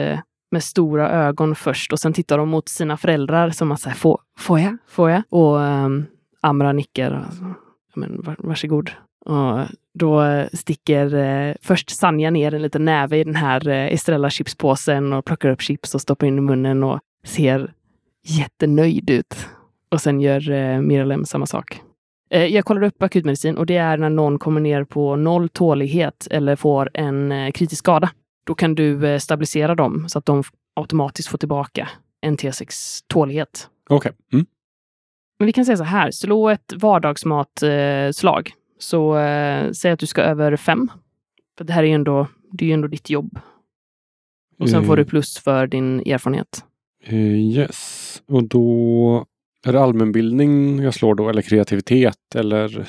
med 0.52 0.64
stora 0.64 1.10
ögon 1.10 1.56
först 1.56 1.94
och 1.94 2.00
sen 2.00 2.14
tittar 2.14 2.38
de 2.38 2.50
mot 2.50 2.70
sina 2.70 2.98
föräldrar 2.98 3.50
som 3.50 3.68
man 3.68 3.78
säger 3.78 3.96
får, 3.96 4.22
får 4.40 4.60
jag? 4.60 4.78
Får 4.88 5.10
jag? 5.10 5.24
Och 5.30 5.56
um, 5.56 6.06
Amra 6.42 6.74
nickar. 6.74 7.12
Och, 7.12 7.98
men, 7.98 8.22
var, 8.22 8.36
varsågod. 8.40 8.92
Och 9.26 9.60
då 9.98 10.46
sticker 10.54 11.16
eh, 11.16 11.56
först 11.62 11.90
Sanja 11.90 12.32
ner 12.32 12.54
en 12.54 12.62
liten 12.62 12.86
näve 12.86 13.18
i 13.18 13.24
den 13.24 13.36
här 13.36 13.68
eh, 13.68 13.94
Estrella 13.94 14.30
chipspåsen 14.30 15.14
och 15.14 15.26
plockar 15.26 15.50
upp 15.50 15.62
chips 15.62 15.96
och 15.96 16.02
stoppar 16.02 16.28
in 16.28 16.38
i 16.38 16.42
munnen 16.42 16.84
och 16.84 17.00
ser 17.24 17.74
jättenöjd 18.26 19.10
ut. 19.10 19.48
Och 19.92 20.02
sen 20.02 20.22
gör 20.22 20.52
eh, 20.52 20.82
Miralem 20.82 21.26
samma 21.26 21.46
sak. 21.46 21.82
Eh, 22.30 22.46
jag 22.46 22.66
kollar 22.66 22.84
upp 22.84 23.04
akutmedicin 23.04 23.58
och 23.58 23.66
det 23.66 23.78
är 23.78 23.98
när 23.98 24.10
någon 24.10 24.40
kommer 24.40 24.62
ner 24.62 24.84
på 24.84 25.16
noll 25.16 25.50
tålighet 25.50 26.28
eller 26.32 26.56
får 26.56 26.90
en 26.94 27.32
eh, 27.32 27.52
kritisk 27.52 27.80
skada. 27.80 28.10
Då 28.46 28.56
kan 28.56 28.76
du 28.76 29.08
eh, 29.08 29.20
stabilisera 29.20 29.76
dem 29.76 30.10
så 30.10 30.20
att 30.20 30.26
de 30.26 30.44
automatiskt 30.76 31.30
får 31.30 31.38
tillbaka 31.38 31.90
en 32.22 32.38
T6 32.38 33.00
tålighet. 33.08 33.70
Okej. 33.90 34.12
Mm. 34.34 34.46
Men 35.40 35.46
vi 35.46 35.54
kan 35.54 35.66
säga 35.66 35.78
så 35.78 35.84
här, 35.84 36.12
slå 36.12 36.50
ett 36.50 36.74
vardagsmatslag. 36.76 38.52
Så 38.78 39.18
eh, 39.18 39.72
säg 39.72 39.92
att 39.92 40.00
du 40.00 40.06
ska 40.06 40.22
över 40.22 40.56
fem. 40.56 40.92
För 41.58 41.66
det 41.66 41.74
här 41.74 41.84
är 41.84 41.88
ju 41.88 41.94
ändå, 41.94 42.28
det 42.52 42.66
är 42.66 42.68
ju 42.68 42.74
ändå 42.74 42.88
ditt 42.88 43.10
jobb. 43.10 43.40
Och 44.60 44.70
sen 44.70 44.86
får 44.86 44.98
du 44.98 45.06
plus 45.06 45.38
för 45.38 45.68
din 45.68 46.00
erfarenhet. 46.00 46.66
eh, 47.04 47.16
yes. 47.36 48.22
Och 48.28 48.44
då 48.44 49.26
är 49.66 49.74
det 49.74 49.82
allmänbildning 49.82 50.80
jag 50.80 50.94
slår 50.94 51.16
då, 51.16 51.30
eller 51.30 51.42
kreativitet, 51.42 52.36
eller 52.36 52.88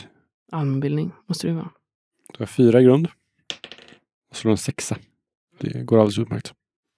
Allmänbildning 0.52 1.12
måste 1.26 1.47
det 1.47 1.52
vara. 1.52 1.64
då 2.33 2.38
har 2.38 2.42
jag 2.42 2.49
fyra 2.49 2.80
i 2.80 2.85
grund. 2.85 3.09
Och 4.30 4.37
slår 4.37 4.50
en 4.50 4.57
sexa. 4.59 4.97
Det 5.61 5.83
går 5.85 5.99
alldeles 5.99 6.18
utmärkt. 6.18 6.52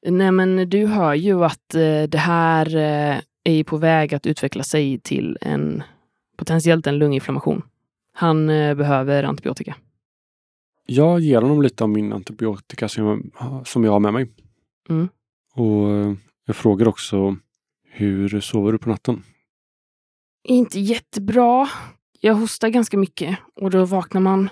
Nej, 0.07 0.33
men 0.33 0.71
du 0.71 0.87
hör 0.87 1.15
ju 1.15 1.45
att 1.45 1.75
eh, 1.75 2.03
det 2.03 2.19
här 2.19 2.77
eh, 2.77 3.17
är 3.45 3.65
på 3.65 3.77
väg 3.77 4.15
att 4.15 4.27
utveckla 4.27 4.63
sig 4.63 4.99
till 4.99 5.39
en 5.41 5.83
potentiellt 6.37 6.87
en 6.87 6.99
lunginflammation. 6.99 7.63
Han 8.21 8.51
eh, 8.51 8.75
behöver 8.75 9.23
antibiotika. 9.23 9.77
Jag 10.87 11.21
ger 11.21 11.43
honom 11.43 11.63
lite 11.63 11.85
av 11.85 11.91
min 11.91 12.13
antibiotika 12.13 12.89
som 12.89 13.33
jag, 13.35 13.67
som 13.67 13.85
jag 13.85 13.93
har 13.93 14.01
med 14.01 14.13
mig. 14.13 14.31
Mm. 14.89 15.09
Och 15.55 15.91
eh, 15.91 16.15
jag 16.47 16.57
frågar 16.57 16.89
också 16.89 17.37
hur 17.91 18.41
sover 18.41 18.73
du 18.73 18.79
på 18.79 18.89
natten? 18.89 19.23
Inte 20.45 20.81
jättebra. 20.81 21.69
Jag 22.21 22.35
hostar 22.35 22.69
ganska 22.69 22.99
mycket 22.99 23.39
och 23.55 23.71
då 23.71 23.85
vaknar 23.85 24.21
man. 24.21 24.49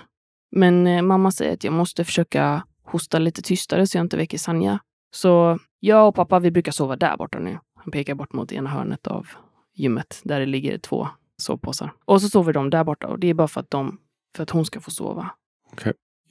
Men 0.51 0.87
eh, 0.87 1.01
mamma 1.01 1.31
säger 1.31 1.53
att 1.53 1.63
jag 1.63 1.73
måste 1.73 2.03
försöka 2.03 2.63
hosta 2.83 3.19
lite 3.19 3.41
tystare 3.41 3.87
så 3.87 3.97
jag 3.97 4.05
inte 4.05 4.17
väcker 4.17 4.37
Sanja. 4.37 4.79
Så 5.11 5.59
jag 5.79 6.07
och 6.07 6.15
pappa, 6.15 6.39
vi 6.39 6.51
brukar 6.51 6.71
sova 6.71 6.95
där 6.95 7.17
borta 7.17 7.39
nu. 7.39 7.59
Han 7.75 7.91
pekar 7.91 8.15
bort 8.15 8.33
mot 8.33 8.51
ena 8.51 8.69
hörnet 8.69 9.07
av 9.07 9.27
gymmet 9.75 10.21
där 10.23 10.39
det 10.39 10.45
ligger 10.45 10.77
två 10.77 11.07
sovpåsar. 11.39 11.93
Och 12.05 12.21
så 12.21 12.29
sover 12.29 12.53
de 12.53 12.69
där 12.69 12.83
borta 12.83 13.07
och 13.07 13.19
det 13.19 13.27
är 13.27 13.33
bara 13.33 13.47
för 13.47 13.59
att, 13.59 13.71
de, 13.71 13.97
för 14.35 14.43
att 14.43 14.49
hon 14.49 14.65
ska 14.65 14.79
få 14.79 14.91
sova. 14.91 15.29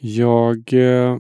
Jag 0.01 0.73
eh, 0.73 1.19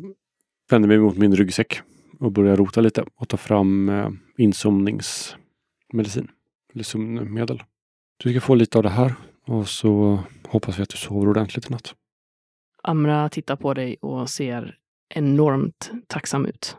vänder 0.70 0.88
mig 0.88 0.98
mot 0.98 1.16
min 1.16 1.36
ryggsäck 1.36 1.80
och 2.18 2.32
börjar 2.32 2.56
rota 2.56 2.80
lite 2.80 3.04
och 3.16 3.28
ta 3.28 3.36
fram 3.36 3.88
eh, 3.88 4.10
insomningsmedicin. 4.36 6.28
Eller 6.74 6.84
sömnmedel. 6.84 7.62
Du 8.16 8.30
ska 8.30 8.40
få 8.40 8.54
lite 8.54 8.78
av 8.78 8.84
det 8.84 8.90
här 8.90 9.14
och 9.46 9.68
så 9.68 10.18
hoppas 10.48 10.78
vi 10.78 10.82
att 10.82 10.88
du 10.88 10.96
sover 10.96 11.28
ordentligt 11.28 11.70
i 11.70 11.72
natt. 11.72 11.94
Amra 12.82 13.28
tittar 13.28 13.56
på 13.56 13.74
dig 13.74 13.96
och 13.96 14.30
ser 14.30 14.78
enormt 15.14 15.90
tacksam 16.06 16.46
ut. 16.46 16.76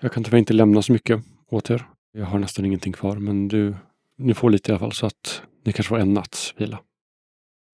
Jag 0.00 0.12
kan 0.12 0.24
tyvärr 0.24 0.38
inte 0.38 0.52
lämna 0.52 0.82
så 0.82 0.92
mycket 0.92 1.24
åt 1.50 1.70
er. 1.70 1.86
Jag 2.12 2.26
har 2.26 2.38
nästan 2.38 2.64
ingenting 2.64 2.92
kvar 2.92 3.16
men 3.16 3.48
du, 3.48 3.74
ni 4.18 4.34
får 4.34 4.50
lite 4.50 4.70
i 4.70 4.72
alla 4.72 4.78
fall 4.78 4.92
så 4.92 5.06
att 5.06 5.42
ni 5.62 5.72
kanske 5.72 5.88
får 5.88 5.98
en 5.98 6.14
natts 6.14 6.54
vila. 6.56 6.78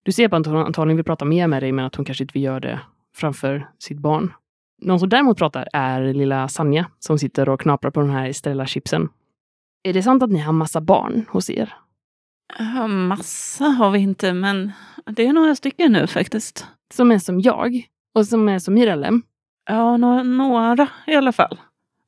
Du 0.03 0.11
ser 0.11 0.29
på 0.29 0.35
att 0.35 0.45
hon 0.45 0.55
antagligen 0.55 0.97
vill 0.97 1.05
prata 1.05 1.25
mer 1.25 1.47
med 1.47 1.63
dig, 1.63 1.71
men 1.71 1.85
att 1.85 1.95
hon 1.95 2.05
kanske 2.05 2.23
inte 2.23 2.33
vill 2.33 2.43
göra 2.43 2.59
det 2.59 2.79
framför 3.15 3.69
sitt 3.79 3.99
barn. 3.99 4.33
Någon 4.81 4.99
som 4.99 5.09
däremot 5.09 5.37
pratar 5.37 5.67
är 5.73 6.13
lilla 6.13 6.47
Sanja 6.47 6.85
som 6.99 7.19
sitter 7.19 7.49
och 7.49 7.61
knaprar 7.61 7.91
på 7.91 7.99
de 7.99 8.09
här 8.09 8.29
Estrella 8.29 8.65
chipsen. 8.65 9.09
Är 9.83 9.93
det 9.93 10.03
sant 10.03 10.23
att 10.23 10.29
ni 10.29 10.39
har 10.39 10.53
massa 10.53 10.81
barn 10.81 11.25
hos 11.29 11.49
er? 11.49 11.73
Ja, 12.59 12.87
massa 12.87 13.65
har 13.65 13.91
vi 13.91 13.99
inte, 13.99 14.33
men 14.33 14.71
det 15.05 15.27
är 15.27 15.33
några 15.33 15.55
stycken 15.55 15.91
nu 15.91 16.07
faktiskt. 16.07 16.67
Som 16.93 17.11
är 17.11 17.19
som 17.19 17.39
jag 17.39 17.87
och 18.15 18.27
som 18.27 18.49
är 18.49 18.59
som 18.59 18.73
Miralem? 18.73 19.21
Ja, 19.69 19.97
några, 19.97 20.23
några 20.23 20.87
i 21.07 21.15
alla 21.15 21.31
fall. 21.31 21.59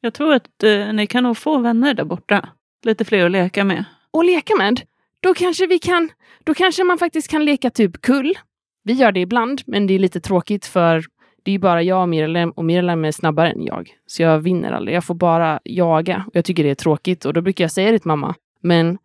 Jag 0.02 0.14
tror 0.14 0.34
att 0.34 0.64
eh, 0.64 0.94
ni 0.94 1.08
kan 1.08 1.24
nog 1.24 1.38
få 1.38 1.58
vänner 1.58 1.94
där 1.94 2.04
borta. 2.04 2.50
Lite 2.86 3.06
fler 3.06 3.26
att 3.26 3.32
leka 3.32 3.64
med. 3.64 3.86
Och 4.12 4.26
leka 4.26 4.56
med? 4.58 4.82
Då 5.22 5.34
kanske 5.34 5.68
vi 5.68 5.80
kan... 5.80 6.10
Då 6.44 6.54
kanske 6.54 6.84
man 6.84 6.98
faktiskt 6.98 7.28
kan 7.28 7.46
leka 7.46 7.70
typ 7.70 8.02
kull. 8.02 8.38
Vi 8.84 8.94
gör 8.94 9.12
det 9.12 9.20
ibland, 9.20 9.62
men 9.66 9.88
det 9.88 9.94
är 9.94 10.00
lite 10.00 10.22
tråkigt 10.22 10.66
för 10.66 11.06
det 11.44 11.52
är 11.52 11.54
ju 11.54 11.60
bara 11.60 11.84
jag 11.84 12.02
och 12.02 12.10
Miralem 12.10 12.52
och 12.52 12.66
Miralem 12.66 13.06
är 13.06 13.12
snabbare 13.12 13.52
än 13.52 13.64
jag. 13.64 13.90
Så 14.06 14.22
jag 14.22 14.40
vinner 14.40 14.72
aldrig. 14.72 14.96
Jag 14.96 15.04
får 15.04 15.16
bara 15.16 15.60
jaga 15.64 16.24
och 16.28 16.36
jag 16.36 16.46
tycker 16.46 16.64
det 16.64 16.70
är 16.70 16.76
tråkigt 16.76 17.26
och 17.26 17.34
då 17.34 17.42
brukar 17.42 17.64
jag 17.64 17.72
säga 17.72 17.92
det 17.92 18.00
till 18.00 18.08
mamma. 18.08 18.36
Men 18.62 18.98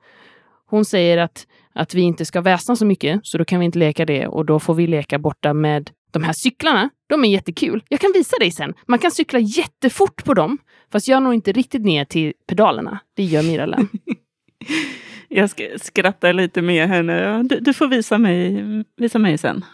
hon 0.67 0.85
säger 0.85 1.19
att, 1.19 1.47
att 1.75 1.95
vi 1.95 2.03
inte 2.03 2.25
ska 2.25 2.41
väsna 2.41 2.77
så 2.77 2.87
mycket, 2.87 3.21
så 3.23 3.39
då 3.39 3.45
kan 3.45 3.61
vi 3.61 3.67
inte 3.67 3.79
leka 3.79 4.05
det 4.05 4.27
och 4.27 4.47
då 4.47 4.61
får 4.61 4.75
vi 4.75 4.87
leka 4.87 5.19
borta 5.19 5.55
med 5.55 5.91
de 6.11 6.25
här 6.25 6.33
cyklarna. 6.33 6.91
De 7.09 7.25
är 7.25 7.29
jättekul. 7.29 7.85
Jag 7.89 8.01
kan 8.01 8.13
visa 8.15 8.37
dig 8.37 8.51
sen. 8.51 8.75
Man 8.87 8.99
kan 8.99 9.11
cykla 9.11 9.39
jättefort 9.39 10.25
på 10.25 10.35
dem, 10.35 10.59
fast 10.93 11.09
jag 11.09 11.23
når 11.23 11.35
inte 11.35 11.53
riktigt 11.53 11.85
ner 11.85 12.05
till 12.05 12.33
pedalerna. 12.49 12.99
Det 13.17 13.23
gör 13.23 13.43
Miralem. 13.43 13.89
Jag 15.29 15.51
ska 15.51 15.65
skratta 15.77 16.33
lite 16.33 16.63
med 16.63 16.89
henne. 16.89 17.43
Du, 17.43 17.61
du 17.61 17.75
får 17.75 17.89
visa 17.89 18.19
mig, 18.19 18.65
visa 18.97 19.19
mig 19.19 19.39
sen. 19.39 19.65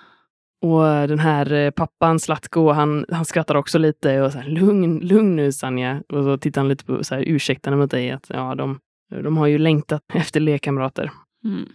Och 0.62 0.82
den 0.84 1.18
här 1.18 1.52
eh, 1.52 1.70
pappan 1.70 2.20
Slatko, 2.20 2.72
han, 2.72 3.06
han 3.10 3.24
skrattar 3.24 3.54
också 3.54 3.78
lite 3.78 4.20
och 4.20 4.32
så 4.32 4.38
här, 4.38 4.48
lugn, 4.48 4.98
lugn 4.98 5.36
nu 5.36 5.52
Sanja. 5.52 6.02
Och 6.08 6.24
så 6.24 6.38
tittar 6.38 6.60
han 6.60 6.68
lite 6.68 6.84
på 6.84 7.04
så 7.04 7.14
här, 7.14 7.24
ursäktande 7.26 7.78
mot 7.78 7.90
dig 7.90 8.10
att 8.10 8.26
ja, 8.28 8.54
de, 8.54 8.80
de 9.22 9.36
har 9.36 9.46
ju 9.46 9.58
längtat 9.58 10.02
efter 10.14 10.40
lekkamrater. 10.40 11.10
Mm. 11.44 11.68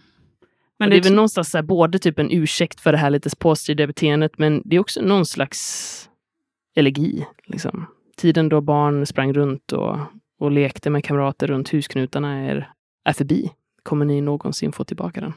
Men 0.78 0.90
det 0.90 0.96
är 0.96 1.02
väl 1.02 1.14
någonstans 1.14 1.50
så 1.50 1.58
här, 1.58 1.62
både 1.62 1.98
typ 1.98 2.18
en 2.18 2.32
ursäkt 2.32 2.80
för 2.80 2.92
det 2.92 2.98
här 2.98 3.10
lite 3.10 3.30
påstyrda 3.38 3.86
beteendet, 3.86 4.38
men 4.38 4.62
det 4.64 4.76
är 4.76 4.80
också 4.80 5.00
någon 5.00 5.26
slags 5.26 6.10
elegi. 6.76 7.26
Liksom. 7.46 7.86
Tiden 8.16 8.48
då 8.48 8.60
barn 8.60 9.06
sprang 9.06 9.32
runt 9.32 9.72
och, 9.72 9.98
och 10.40 10.50
lekte 10.50 10.90
med 10.90 11.04
kamrater 11.04 11.46
runt 11.46 11.72
husknutarna 11.72 12.38
är, 12.38 12.70
är 13.08 13.12
förbi. 13.12 13.50
Kommer 13.82 14.04
ni 14.04 14.20
någonsin 14.20 14.72
få 14.72 14.84
tillbaka 14.84 15.20
den? 15.20 15.32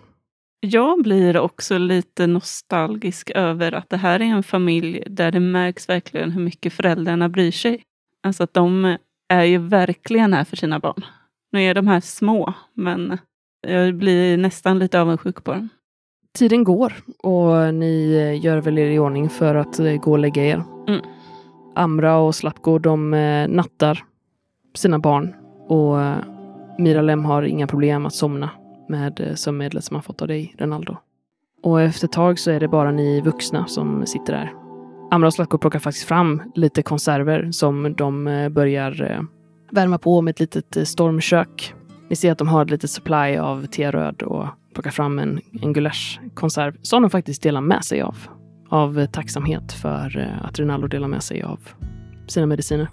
jag 0.62 1.04
blir 1.04 1.38
också 1.38 1.78
lite 1.78 2.28
nostalgisk 2.28 3.32
över 3.36 3.72
att 3.72 3.90
det 3.90 3.98
här 3.98 4.20
är 4.20 4.26
en 4.26 4.44
familj 4.44 5.04
där 5.08 5.32
det 5.32 5.40
märks 5.40 5.90
verkligen 5.90 6.32
hur 6.32 6.42
mycket 6.42 6.74
föräldrarna 6.74 7.30
bryr 7.30 7.52
sig. 7.52 7.84
Alltså 8.24 8.44
att 8.44 8.54
de 8.54 8.98
är 9.30 9.44
ju 9.44 9.58
verkligen 9.58 10.34
här 10.34 10.44
för 10.44 10.58
sina 10.58 10.80
barn. 10.80 11.06
Nu 11.52 11.64
är 11.64 11.76
de 11.76 11.88
här 11.88 12.00
små, 12.00 12.54
men 12.74 13.18
jag 13.68 13.96
blir 13.96 14.38
nästan 14.38 14.80
lite 14.80 15.02
avundsjuk 15.02 15.44
på 15.44 15.54
dem. 15.54 15.70
Tiden 16.34 16.64
går 16.64 16.94
och 17.24 17.74
ni 17.74 18.40
gör 18.44 18.62
väl 18.62 18.78
er 18.78 18.90
i 18.90 19.00
ordning 19.00 19.30
för 19.30 19.56
att 19.56 19.80
eh, 19.80 19.96
gå 19.96 20.12
och 20.12 20.20
lägga 20.20 20.46
er. 20.46 20.64
Mm. 20.88 21.02
Amra 21.76 22.18
och 22.18 22.36
Slapko 22.36 22.80
de 22.80 23.14
eh, 23.14 23.48
nattar 23.48 24.04
sina 24.76 25.00
barn 25.00 25.34
och 25.68 26.02
eh, 26.02 26.18
Miralem 26.78 27.26
har 27.26 27.44
inga 27.44 27.68
problem 27.68 28.06
att 28.06 28.14
somna 28.14 28.50
med 28.90 29.20
eh, 29.20 29.36
sömnmedlet 29.36 29.84
som 29.84 29.96
han 29.96 30.04
fått 30.04 30.22
av 30.22 30.28
dig, 30.28 30.56
Renaldo. 30.58 30.98
Och 31.64 31.82
efter 31.82 32.08
ett 32.08 32.12
tag 32.12 32.40
så 32.40 32.52
är 32.52 32.60
det 32.60 32.68
bara 32.68 32.92
ni 32.92 33.22
vuxna 33.22 33.68
som 33.68 34.06
sitter 34.06 34.34
där. 34.34 34.54
Amra 35.12 35.28
och 35.28 35.34
Zlatko 35.34 35.58
plockar 35.58 35.80
faktiskt 35.80 36.08
fram 36.08 36.42
lite 36.56 36.84
konserver 36.84 37.52
som 37.52 37.94
de 37.98 38.28
eh, 38.28 38.50
börjar 38.50 39.12
eh, 39.12 39.22
värma 39.72 39.98
på 39.98 40.22
med 40.22 40.32
ett 40.32 40.40
litet 40.40 40.88
stormkök. 40.88 41.74
Ni 42.10 42.16
ser 42.16 42.32
att 42.32 42.38
de 42.38 42.48
har 42.48 42.66
ett 42.66 42.72
litet 42.72 42.90
supply 42.90 43.38
av 43.38 43.66
teröd 43.66 44.22
och 44.22 44.46
plockar 44.74 44.92
fram 44.92 45.20
en, 45.20 45.40
en 45.62 45.74
gulaschkonserv 45.74 46.76
som 46.82 47.02
de 47.02 47.10
faktiskt 47.10 47.44
delar 47.44 47.62
med 47.62 47.86
sig 47.86 48.02
av. 48.02 48.18
Av 48.70 49.06
tacksamhet 49.06 49.74
för 49.74 50.38
att 50.42 50.60
Rinaldo 50.60 50.88
delar 50.88 51.08
med 51.08 51.24
sig 51.24 51.42
av 51.42 51.60
sina 52.28 52.46
mediciner. 52.46 52.88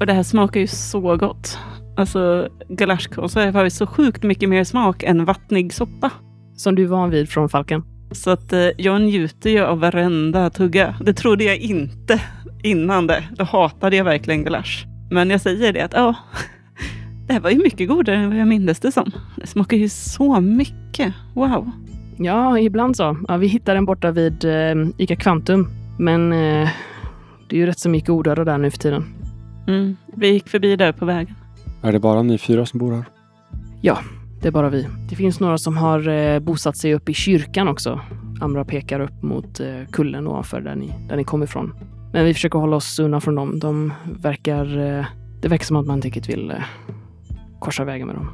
Och 0.00 0.06
det 0.06 0.12
här 0.12 0.22
smakar 0.22 0.60
ju 0.60 0.66
så 0.66 1.16
gott. 1.16 1.58
Alltså 2.00 2.48
gulaschkonserv 2.68 3.54
har 3.54 3.64
ju 3.64 3.70
så 3.70 3.86
sjukt 3.86 4.22
mycket 4.22 4.48
mer 4.48 4.64
smak 4.64 5.02
än 5.02 5.24
vattnig 5.24 5.72
soppa. 5.72 6.10
Som 6.56 6.74
du 6.74 6.82
är 6.84 6.86
van 6.86 7.10
vid 7.10 7.28
från 7.28 7.48
Falken. 7.48 7.82
Så 8.12 8.30
att 8.30 8.52
eh, 8.52 8.68
jag 8.76 9.02
njuter 9.02 9.50
ju 9.50 9.60
av 9.60 9.80
varenda 9.80 10.50
tugga. 10.50 10.94
Det 11.04 11.12
trodde 11.12 11.44
jag 11.44 11.56
inte 11.56 12.22
innan 12.62 13.06
det. 13.06 13.24
Då 13.36 13.44
hatade 13.44 13.96
jag 13.96 14.04
verkligen 14.04 14.44
gulasch. 14.44 14.86
Men 15.10 15.30
jag 15.30 15.40
säger 15.40 15.72
det 15.72 15.80
att 15.80 15.92
ja, 15.92 16.14
det 17.26 17.32
här 17.32 17.40
var 17.40 17.50
ju 17.50 17.58
mycket 17.58 17.88
godare 17.88 18.16
än 18.16 18.28
vad 18.28 18.38
jag 18.38 18.48
mindes 18.48 18.80
det 18.80 18.92
som. 18.92 19.10
Det 19.36 19.46
smakar 19.46 19.76
ju 19.76 19.88
så 19.88 20.40
mycket. 20.40 21.14
Wow. 21.34 21.70
Ja, 22.16 22.58
ibland 22.58 22.96
så. 22.96 23.16
Ja, 23.28 23.36
vi 23.36 23.46
hittar 23.46 23.74
den 23.74 23.84
borta 23.84 24.10
vid 24.10 24.44
eh, 24.44 24.74
Ica 24.98 25.16
Quantum. 25.16 25.68
Men 25.98 26.32
eh, 26.32 26.68
det 27.48 27.56
är 27.56 27.60
ju 27.60 27.66
rätt 27.66 27.78
så 27.78 27.88
mycket 27.88 28.08
godare 28.08 28.44
där 28.44 28.58
nu 28.58 28.70
för 28.70 28.78
tiden. 28.78 29.04
Mm. 29.68 29.96
Vi 30.16 30.28
gick 30.28 30.48
förbi 30.48 30.76
där 30.76 30.92
på 30.92 31.04
vägen. 31.04 31.34
Är 31.82 31.92
det 31.92 32.00
bara 32.00 32.22
ni 32.22 32.38
fyra 32.38 32.66
som 32.66 32.78
bor 32.78 32.92
här? 32.92 33.04
Det 34.42 34.48
är 34.48 34.52
bara 34.52 34.68
vi. 34.68 34.86
Det 35.08 35.16
finns 35.16 35.40
några 35.40 35.58
som 35.58 35.76
har 35.76 36.08
eh, 36.08 36.38
bosatt 36.38 36.76
sig 36.76 36.94
uppe 36.94 37.10
i 37.10 37.14
kyrkan 37.14 37.68
också. 37.68 38.00
Amra 38.40 38.64
pekar 38.64 39.00
upp 39.00 39.22
mot 39.22 39.60
eh, 39.60 39.66
kullen 39.90 40.26
ovanför 40.26 40.60
där 40.60 40.76
ni, 40.76 40.92
där 41.08 41.16
ni 41.16 41.24
kom 41.24 41.42
ifrån. 41.42 41.74
Men 42.12 42.24
vi 42.24 42.34
försöker 42.34 42.58
hålla 42.58 42.76
oss 42.76 42.98
undan 42.98 43.20
från 43.20 43.34
dem. 43.34 43.58
De 43.58 43.92
verkar... 44.22 44.78
Eh, 44.78 45.06
det 45.42 45.48
verkar 45.48 45.64
som 45.64 45.76
att 45.76 45.86
man 45.86 45.96
inte 45.98 46.08
riktigt 46.08 46.28
vill 46.28 46.50
eh, 46.50 46.56
korsa 47.58 47.84
vägen 47.84 48.06
med 48.06 48.16
dem. 48.16 48.30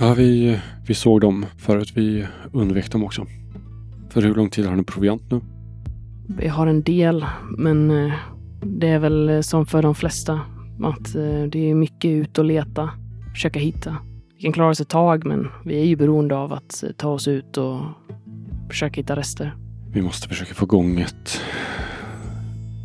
Ja, 0.00 0.14
vi, 0.14 0.58
vi 0.86 0.94
såg 0.94 1.20
dem 1.20 1.46
förut. 1.58 1.92
Vi 1.94 2.26
undvek 2.52 2.92
dem 2.92 3.04
också. 3.04 3.26
För 4.10 4.22
hur 4.22 4.34
lång 4.34 4.50
tid 4.50 4.66
har 4.66 4.76
ni 4.76 4.84
proviant 4.84 5.22
nu? 5.30 5.40
Vi 6.28 6.48
har 6.48 6.66
en 6.66 6.82
del, 6.82 7.26
men 7.58 8.10
det 8.62 8.88
är 8.88 8.98
väl 8.98 9.42
som 9.44 9.66
för 9.66 9.82
de 9.82 9.94
flesta. 9.94 10.40
Att 10.84 11.14
eh, 11.14 11.42
det 11.48 11.70
är 11.70 11.74
mycket 11.74 12.08
ut 12.10 12.38
och 12.38 12.44
leta, 12.44 12.90
försöka 13.34 13.58
hitta. 13.58 13.96
Vi 14.36 14.42
kan 14.42 14.52
klara 14.52 14.70
oss 14.70 14.80
ett 14.80 14.88
tag, 14.88 15.26
men 15.26 15.48
vi 15.64 15.80
är 15.80 15.84
ju 15.84 15.96
beroende 15.96 16.36
av 16.36 16.52
att 16.52 16.82
eh, 16.82 16.90
ta 16.90 17.08
oss 17.08 17.28
ut 17.28 17.56
och 17.56 17.80
försöka 18.68 19.00
hitta 19.00 19.16
rester. 19.16 19.54
Vi 19.92 20.02
måste 20.02 20.28
försöka 20.28 20.54
få 20.54 20.64
igång 20.64 21.00
ett... 21.00 21.40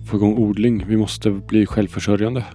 Få 0.09 0.17
igång 0.17 0.37
odling. 0.37 0.85
Vi 0.87 0.97
måste 0.97 1.31
bli 1.31 1.65
självförsörjande. 1.65 2.45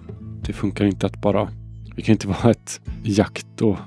Det 0.45 0.53
funkar 0.53 0.85
inte 0.85 1.05
att 1.05 1.21
bara... 1.21 1.49
Vi 1.95 2.01
kan 2.01 2.13
inte 2.13 2.27
vara 2.43 2.51
ett 2.51 2.81
jakt 3.03 3.61
och 3.61 3.77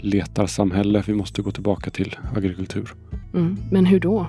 letarsamhälle. 0.00 1.02
Vi 1.06 1.14
måste 1.14 1.42
gå 1.42 1.50
tillbaka 1.50 1.90
till 1.90 2.16
agrikultur. 2.36 2.90
Mm. 3.34 3.56
Men 3.70 3.86
hur 3.86 4.00
då? 4.00 4.26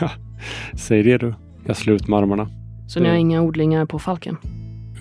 Säg 0.74 1.02
det 1.02 1.18
du. 1.18 1.34
Jag 1.66 1.76
slår 1.76 1.96
ut 1.96 2.08
med 2.08 2.18
armarna. 2.18 2.48
Så 2.88 3.00
ni 3.00 3.08
har 3.08 3.16
inga 3.16 3.42
odlingar 3.42 3.86
på 3.86 3.98
Falken? 3.98 4.36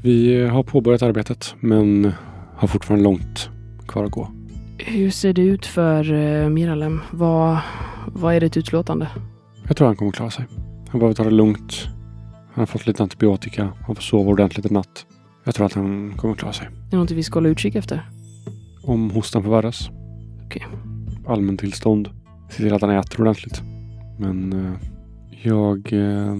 Vi 0.04 0.46
har 0.48 0.64
påbörjat 0.64 1.02
arbetet 1.02 1.56
men 1.60 2.12
har 2.56 2.68
fortfarande 2.68 3.04
långt 3.04 3.50
kvar 3.88 4.04
att 4.04 4.12
gå. 4.12 4.32
Hur 4.78 5.10
ser 5.10 5.34
det 5.34 5.42
ut 5.42 5.66
för 5.66 6.12
uh, 6.12 6.50
Miralem? 6.50 7.02
Vad, 7.12 7.58
vad 8.08 8.36
är 8.36 8.40
ditt 8.40 8.58
utlåtande? 8.58 9.08
Jag 9.68 9.78
tror 9.78 9.88
han 9.88 9.96
kommer 9.96 10.12
klara 10.12 10.30
sig. 10.30 10.46
Han 10.90 11.00
behöver 11.00 11.16
ta 11.16 11.24
det 11.24 11.32
lugnt. 11.32 11.88
Han 12.54 12.62
har 12.62 12.66
fått 12.66 12.88
lite 12.88 13.04
antibiotika. 13.04 13.74
Han 13.86 13.96
får 13.96 14.02
sova 14.02 14.32
ordentligt 14.32 14.66
i 14.66 14.74
natt. 14.74 15.06
Jag 15.44 15.56
tror 15.56 15.66
att 15.66 15.74
han 15.74 16.14
kommer 16.18 16.36
klara 16.36 16.54
sig. 16.54 16.68
Är 16.68 16.92
det 16.92 16.98
något 16.98 17.12
vi 17.12 17.24
ska 17.24 17.36
hålla 17.36 17.50
utkik 17.50 17.76
efter? 17.76 18.10
Om 18.84 19.12
hostan 19.12 19.44
förvärras. 19.44 19.90
Okej. 20.46 20.66
Allmäntillstånd. 21.28 22.10
Se 22.50 22.58
till 22.58 22.74
att 22.74 22.82
han 22.82 22.92
äter 22.92 23.22
ordentligt. 23.22 23.62
Men 24.20 24.54
eh, 24.54 24.74
jag 25.42 25.94
eh, 25.94 26.36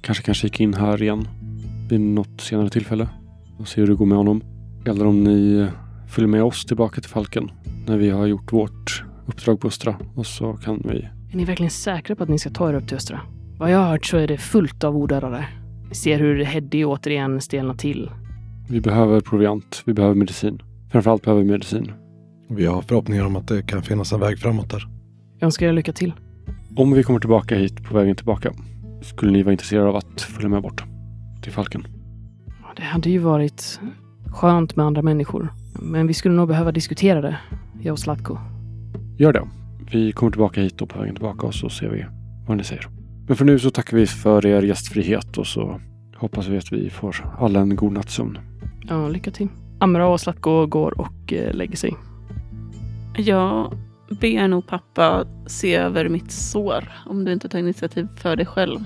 kanske 0.00 0.24
kan 0.24 0.34
kika 0.34 0.62
in 0.62 0.74
här 0.74 1.02
igen 1.02 1.28
vid 1.94 2.00
något 2.00 2.40
senare 2.40 2.70
tillfälle 2.70 3.08
och 3.58 3.68
se 3.68 3.80
hur 3.80 3.88
det 3.88 3.94
går 3.94 4.06
med 4.06 4.18
honom. 4.18 4.42
Eller 4.86 5.06
om 5.06 5.24
ni 5.24 5.56
eh, 5.56 5.68
följer 6.08 6.28
med 6.28 6.42
oss 6.42 6.64
tillbaka 6.64 7.00
till 7.00 7.10
Falken 7.10 7.50
när 7.86 7.96
vi 7.96 8.10
har 8.10 8.26
gjort 8.26 8.52
vårt 8.52 9.04
uppdrag 9.26 9.60
på 9.60 9.68
Östra 9.68 9.96
och 10.14 10.26
så 10.26 10.52
kan 10.52 10.82
vi 10.84 11.08
Är 11.32 11.36
ni 11.36 11.44
verkligen 11.44 11.70
säkra 11.70 12.16
på 12.16 12.22
att 12.22 12.28
ni 12.28 12.38
ska 12.38 12.50
ta 12.50 12.70
er 12.70 12.74
upp 12.74 12.88
till 12.88 12.96
Östra? 12.96 13.20
Vad 13.58 13.70
jag 13.70 13.78
har 13.78 13.90
hört 13.90 14.06
så 14.06 14.16
är 14.16 14.26
det 14.26 14.38
fullt 14.38 14.84
av 14.84 14.96
odörare. 14.96 15.46
Vi 15.88 15.94
ser 15.94 16.18
hur 16.18 16.44
Heddy 16.44 16.84
återigen 16.84 17.40
stelnar 17.40 17.74
till. 17.74 18.10
Vi 18.68 18.80
behöver 18.80 19.20
proviant. 19.20 19.82
Vi 19.86 19.94
behöver 19.94 20.14
medicin. 20.14 20.62
Framförallt 20.92 21.22
behöver 21.22 21.42
vi 21.42 21.50
medicin. 21.50 21.92
Vi 22.48 22.66
har 22.66 22.82
förhoppningar 22.82 23.26
om 23.26 23.36
att 23.36 23.48
det 23.48 23.62
kan 23.62 23.82
finnas 23.82 24.12
en 24.12 24.20
väg 24.20 24.38
framåt 24.38 24.70
där. 24.70 24.88
Jag 25.38 25.46
önskar 25.46 25.66
er 25.66 25.72
lycka 25.72 25.92
till. 25.92 26.12
Om 26.76 26.92
vi 26.92 27.02
kommer 27.02 27.20
tillbaka 27.20 27.56
hit 27.56 27.84
på 27.84 27.94
vägen 27.94 28.16
tillbaka 28.16 28.52
skulle 29.02 29.32
ni 29.32 29.42
vara 29.42 29.52
intresserade 29.52 29.88
av 29.88 29.96
att 29.96 30.20
följa 30.20 30.48
med 30.48 30.62
bort 30.62 30.84
till 31.44 31.52
Falken? 31.52 31.86
Det 32.76 32.82
hade 32.82 33.10
ju 33.10 33.18
varit 33.18 33.80
skönt 34.26 34.76
med 34.76 34.86
andra 34.86 35.02
människor. 35.02 35.52
Men 35.82 36.06
vi 36.06 36.14
skulle 36.14 36.34
nog 36.34 36.48
behöva 36.48 36.72
diskutera 36.72 37.20
det, 37.20 37.36
jag 37.82 37.92
och 37.92 37.98
Zlatko. 37.98 38.38
Gör 39.18 39.32
det. 39.32 39.48
Vi 39.92 40.12
kommer 40.12 40.32
tillbaka 40.32 40.60
hit 40.60 40.78
då 40.78 40.86
på 40.86 40.98
vägen 40.98 41.14
tillbaka 41.14 41.46
och 41.46 41.54
så 41.54 41.68
ser 41.68 41.88
vi 41.88 42.06
vad 42.48 42.56
ni 42.56 42.64
säger. 42.64 42.86
Men 43.26 43.36
för 43.36 43.44
nu 43.44 43.58
så 43.58 43.70
tackar 43.70 43.96
vi 43.96 44.06
för 44.06 44.46
er 44.46 44.62
gästfrihet 44.62 45.38
och 45.38 45.46
så 45.46 45.80
hoppas 46.16 46.46
vi 46.46 46.58
att 46.58 46.72
vi 46.72 46.90
får 46.90 47.34
alla 47.38 47.60
en 47.60 47.76
god 47.76 47.92
nattsömn. 47.92 48.38
Ja, 48.88 49.08
lycka 49.08 49.30
till. 49.30 49.48
Amra 49.80 50.08
och 50.08 50.20
Zlatko 50.20 50.66
går 50.66 51.00
och 51.00 51.32
eh, 51.32 51.54
lägger 51.54 51.76
sig. 51.76 51.94
Jag 53.16 53.72
ber 54.20 54.48
nog 54.48 54.66
pappa 54.66 55.24
se 55.46 55.74
över 55.74 56.08
mitt 56.08 56.30
sår 56.30 56.92
om 57.06 57.24
du 57.24 57.32
inte 57.32 57.48
tar 57.48 57.58
initiativ 57.58 58.08
för 58.16 58.36
dig 58.36 58.46
själv. 58.46 58.80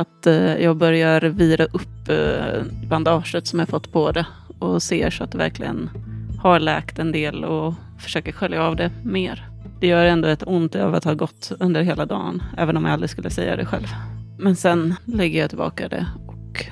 Att 0.00 0.26
eh, 0.26 0.62
jag 0.62 0.76
börjar 0.76 1.20
vira 1.20 1.64
upp 1.64 2.08
eh, 2.08 2.62
bandaget 2.88 3.46
som 3.46 3.58
jag 3.58 3.68
fått 3.68 3.92
på 3.92 4.12
det 4.12 4.26
och 4.58 4.82
ser 4.82 5.10
så 5.10 5.24
att 5.24 5.32
det 5.32 5.38
verkligen 5.38 5.90
har 6.38 6.60
läkt 6.60 6.98
en 6.98 7.12
del 7.12 7.44
och 7.44 7.74
försöker 7.98 8.32
skölja 8.32 8.62
av 8.62 8.76
det 8.76 8.90
mer. 9.04 9.48
Det 9.80 9.86
gör 9.86 10.04
ändå 10.04 10.28
ett 10.28 10.42
ont 10.46 10.76
av 10.76 10.94
att 10.94 11.04
ha 11.04 11.14
gått 11.14 11.52
under 11.60 11.82
hela 11.82 12.06
dagen, 12.06 12.42
även 12.56 12.76
om 12.76 12.84
jag 12.84 12.92
aldrig 12.92 13.10
skulle 13.10 13.30
säga 13.30 13.56
det 13.56 13.66
själv. 13.66 13.86
Men 14.38 14.56
sen 14.56 14.94
lägger 15.04 15.40
jag 15.40 15.48
tillbaka 15.48 15.88
det 15.88 16.06
och 16.26 16.66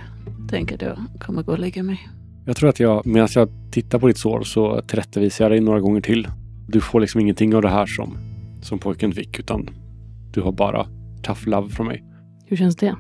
tänker 0.51 0.75
att 0.75 0.83
jag 0.83 0.99
kommer 1.21 1.43
gå 1.43 1.53
och 1.53 1.59
lägga 1.59 1.83
mig. 1.83 2.09
Jag 2.47 2.57
tror 2.57 2.69
att 2.69 2.81
jag, 2.81 3.07
medan 3.07 3.29
jag 3.35 3.49
tittar 3.71 3.99
på 3.99 4.09
ditt 4.09 4.19
sår 4.19 4.43
så 4.43 4.81
tillrättavisar 4.81 5.45
jag 5.45 5.53
dig 5.53 5.61
några 5.61 5.81
gånger 5.81 6.01
till. 6.01 6.29
Du 6.69 6.81
får 6.81 7.01
liksom 7.01 7.21
ingenting 7.21 7.55
av 7.55 7.63
det 7.63 7.71
här 7.71 7.87
som, 7.87 8.19
som 8.63 8.79
pojken 8.79 9.13
fick 9.13 9.39
utan 9.39 9.71
du 10.33 10.41
har 10.41 10.53
bara 10.53 10.87
tough 11.23 11.49
love 11.49 11.69
från 11.69 11.87
mig. 11.87 12.05
Hur 12.47 12.57
känns 12.57 12.77
det? 12.77 12.97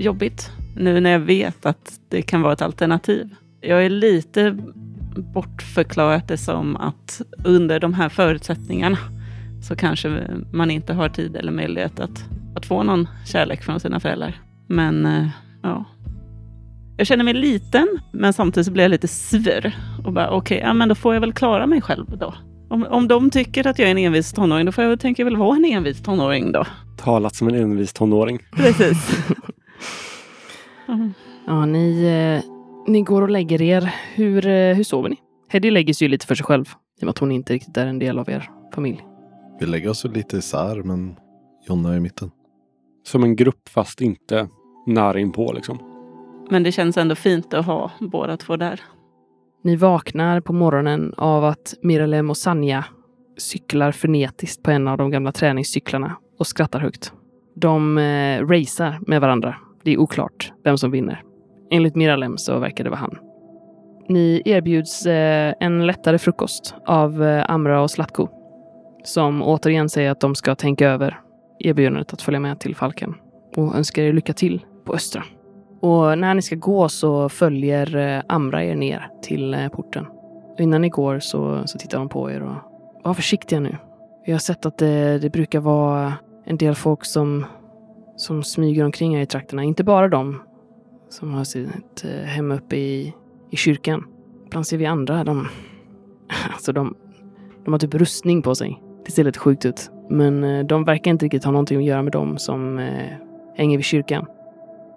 Jobbigt 0.00 0.50
nu 0.76 1.00
när 1.00 1.10
jag 1.10 1.20
vet 1.20 1.66
att 1.66 2.00
det 2.08 2.22
kan 2.22 2.42
vara 2.42 2.52
ett 2.52 2.62
alternativ. 2.62 3.34
Jag 3.60 3.84
är 3.84 3.90
lite 3.90 4.58
bortförklarat 5.16 6.28
det 6.28 6.38
som 6.38 6.76
att 6.76 7.22
under 7.44 7.80
de 7.80 7.94
här 7.94 8.08
förutsättningarna 8.08 8.98
så 9.62 9.76
kanske 9.76 10.22
man 10.52 10.70
inte 10.70 10.92
har 10.92 11.08
tid 11.08 11.36
eller 11.36 11.52
möjlighet 11.52 12.00
att, 12.00 12.24
att 12.56 12.66
få 12.66 12.82
någon 12.82 13.08
kärlek 13.26 13.62
från 13.62 13.80
sina 13.80 14.00
föräldrar. 14.00 14.40
Men 14.66 15.06
eh, 15.06 15.28
ja. 15.62 15.84
Jag 16.96 17.06
känner 17.06 17.24
mig 17.24 17.34
liten, 17.34 17.88
men 18.12 18.32
samtidigt 18.32 18.66
så 18.66 18.72
blir 18.72 18.84
jag 18.84 18.90
lite 18.90 19.08
sur. 19.08 19.72
Och 20.04 20.12
bara 20.12 20.30
okej, 20.30 20.58
ja 20.58 20.74
men 20.74 20.88
då 20.88 20.94
får 20.94 21.14
jag 21.14 21.20
väl 21.20 21.32
klara 21.32 21.66
mig 21.66 21.80
själv 21.80 22.18
då. 22.18 22.34
Om, 22.68 22.86
om 22.90 23.08
de 23.08 23.30
tycker 23.30 23.66
att 23.66 23.78
jag 23.78 23.86
är 23.88 23.90
en 23.90 23.98
envis 23.98 24.32
tonåring, 24.32 24.66
då 24.66 24.72
får 24.72 24.84
jag 24.84 24.88
väl 24.88 24.98
tänka 24.98 25.24
väl 25.24 25.36
vara 25.36 25.56
en 25.56 25.64
envis 25.64 26.02
tonåring 26.02 26.52
då. 26.52 26.64
Talat 26.96 27.34
som 27.34 27.48
en 27.48 27.54
envis 27.54 27.92
tonåring. 27.92 28.38
Precis. 28.52 29.20
Mm. 30.88 31.14
Ja, 31.46 31.66
ni, 31.66 32.04
eh, 32.04 32.50
ni 32.86 33.02
går 33.02 33.22
och 33.22 33.30
lägger 33.30 33.62
er. 33.62 33.94
Hur, 34.14 34.46
eh, 34.46 34.74
hur 34.76 34.84
sover 34.84 35.08
ni? 35.08 35.16
Heddy 35.48 35.70
lägger 35.70 35.94
sig 35.94 36.04
ju 36.04 36.10
lite 36.10 36.26
för 36.26 36.34
sig 36.34 36.46
själv. 36.46 36.64
I 36.98 37.02
och 37.02 37.04
med 37.04 37.10
att 37.10 37.18
hon 37.18 37.32
inte 37.32 37.52
riktigt 37.52 37.76
är 37.76 37.86
en 37.86 37.98
del 37.98 38.18
av 38.18 38.30
er 38.30 38.50
familj. 38.74 39.04
Vi 39.60 39.66
lägger 39.66 39.90
oss 39.90 40.04
lite 40.04 40.36
isär 40.36 40.82
men 40.82 41.16
Jonna 41.68 41.92
är 41.92 41.96
i 41.96 42.00
mitten. 42.00 42.30
Som 43.04 43.22
en 43.22 43.36
grupp 43.36 43.68
fast 43.68 44.00
inte 44.00 44.48
nära 44.86 45.20
inpå 45.20 45.52
liksom. 45.52 45.78
Men 46.50 46.62
det 46.62 46.72
känns 46.72 46.96
ändå 46.96 47.14
fint 47.14 47.54
att 47.54 47.66
ha 47.66 47.90
båda 48.00 48.36
två 48.36 48.56
där. 48.56 48.80
Ni 49.64 49.76
vaknar 49.76 50.40
på 50.40 50.52
morgonen 50.52 51.14
av 51.16 51.44
att 51.44 51.74
Miralem 51.82 52.30
och 52.30 52.36
Sanja 52.36 52.84
cyklar 53.38 53.92
frenetiskt 53.92 54.62
på 54.62 54.70
en 54.70 54.88
av 54.88 54.98
de 54.98 55.10
gamla 55.10 55.32
träningscyklarna 55.32 56.16
och 56.38 56.46
skrattar 56.46 56.80
högt. 56.80 57.12
De 57.54 57.98
eh, 57.98 58.46
racear 58.46 58.98
med 59.06 59.20
varandra. 59.20 59.56
Det 59.84 59.92
är 59.92 59.98
oklart 59.98 60.52
vem 60.64 60.78
som 60.78 60.90
vinner. 60.90 61.22
Enligt 61.70 61.96
Miralem 61.96 62.38
så 62.38 62.58
verkar 62.58 62.84
det 62.84 62.90
vara 62.90 63.00
han. 63.00 63.18
Ni 64.08 64.42
erbjuds 64.44 65.06
eh, 65.06 65.54
en 65.60 65.86
lättare 65.86 66.18
frukost 66.18 66.74
av 66.86 67.24
eh, 67.24 67.44
Amra 67.48 67.82
och 67.82 67.90
Slatko, 67.90 68.28
Som 69.04 69.42
återigen 69.42 69.88
säger 69.88 70.10
att 70.10 70.20
de 70.20 70.34
ska 70.34 70.54
tänka 70.54 70.88
över 70.88 71.20
erbjudandet 71.58 72.12
att 72.12 72.22
följa 72.22 72.40
med 72.40 72.60
till 72.60 72.76
Falken. 72.76 73.14
Och 73.56 73.76
önskar 73.76 74.02
er 74.02 74.12
lycka 74.12 74.32
till 74.32 74.64
på 74.84 74.94
Östra. 74.94 75.24
Och 75.80 76.18
när 76.18 76.34
ni 76.34 76.42
ska 76.42 76.56
gå 76.56 76.88
så 76.88 77.28
följer 77.28 77.96
eh, 77.96 78.22
Amra 78.28 78.64
er 78.64 78.74
ner 78.74 79.08
till 79.22 79.68
porten. 79.72 80.06
Och 80.52 80.60
innan 80.60 80.80
ni 80.80 80.88
går 80.88 81.18
så, 81.18 81.62
så 81.66 81.78
tittar 81.78 81.98
de 81.98 82.08
på 82.08 82.30
er 82.30 82.42
och 82.42 82.56
var 83.04 83.14
försiktiga 83.14 83.60
nu. 83.60 83.76
Vi 84.26 84.32
har 84.32 84.38
sett 84.38 84.66
att 84.66 84.78
det, 84.78 85.18
det 85.18 85.30
brukar 85.30 85.60
vara 85.60 86.14
en 86.44 86.56
del 86.56 86.74
folk 86.74 87.04
som, 87.04 87.46
som 88.20 88.42
smyger 88.42 88.84
omkring 88.84 89.14
här 89.16 89.22
i 89.22 89.26
trakterna. 89.26 89.64
Inte 89.64 89.84
bara 89.84 90.08
de 90.08 90.42
som 91.08 91.32
har 91.34 91.44
sitt 91.44 92.04
eh, 92.04 92.10
hem 92.10 92.50
uppe 92.52 92.76
i, 92.76 93.14
i 93.50 93.56
kyrkan. 93.56 94.04
Ibland 94.46 94.66
ser 94.66 94.76
vi 94.78 94.86
andra, 94.86 95.24
de, 95.24 95.48
alltså 96.52 96.72
de, 96.72 96.94
de 97.64 97.72
har 97.72 97.78
typ 97.78 97.94
rustning 97.94 98.42
på 98.42 98.54
sig. 98.54 98.82
Det 99.06 99.12
ser 99.12 99.24
lite 99.24 99.38
sjukt 99.38 99.64
ut. 99.66 99.90
Men 100.10 100.44
eh, 100.44 100.66
de 100.66 100.84
verkar 100.84 101.10
inte 101.10 101.24
riktigt 101.24 101.44
ha 101.44 101.52
någonting 101.52 101.78
att 101.78 101.84
göra 101.84 102.02
med 102.02 102.12
dem 102.12 102.38
som 102.38 102.78
eh, 102.78 103.12
hänger 103.56 103.76
vid 103.78 103.84
kyrkan. 103.84 104.26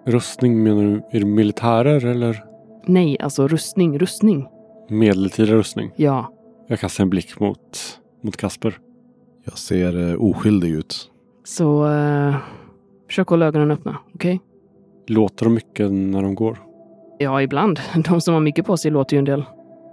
Rustning 0.06 0.62
menar 0.62 0.82
du? 0.82 1.02
Är 1.16 1.20
det 1.20 1.26
militärer 1.26 2.06
eller 2.06 2.44
Nej, 2.86 3.16
alltså 3.20 3.48
rustning, 3.48 3.98
rustning. 3.98 4.46
medeltida 4.88 5.52
rustning? 5.54 5.90
Ja, 5.96 6.32
Jag 6.68 6.80
kastar 6.80 7.04
en 7.04 7.10
blick 7.10 7.40
mot, 7.40 8.00
mot 8.22 8.36
Kasper. 8.36 8.78
Jag 9.44 9.58
ser 9.58 10.10
eh, 10.10 10.22
oskyldig 10.22 10.70
ut. 10.70 11.10
så 11.44 11.86
eh, 11.86 12.36
försök 13.14 13.28
hålla 13.28 13.46
ögonen 13.46 13.70
öppna, 13.70 13.96
okej? 14.14 14.40
Låter 15.06 15.44
de 15.44 15.54
mycket 15.54 15.92
när 15.92 16.22
de 16.22 16.34
går? 16.34 16.58
Ja, 17.18 17.42
ibland. 17.42 17.80
De 18.08 18.20
som 18.20 18.34
har 18.34 18.40
mycket 18.40 18.66
på 18.66 18.76
sig 18.76 18.90
låter 18.90 19.16
ju 19.16 19.18
en 19.18 19.24
del. 19.24 19.44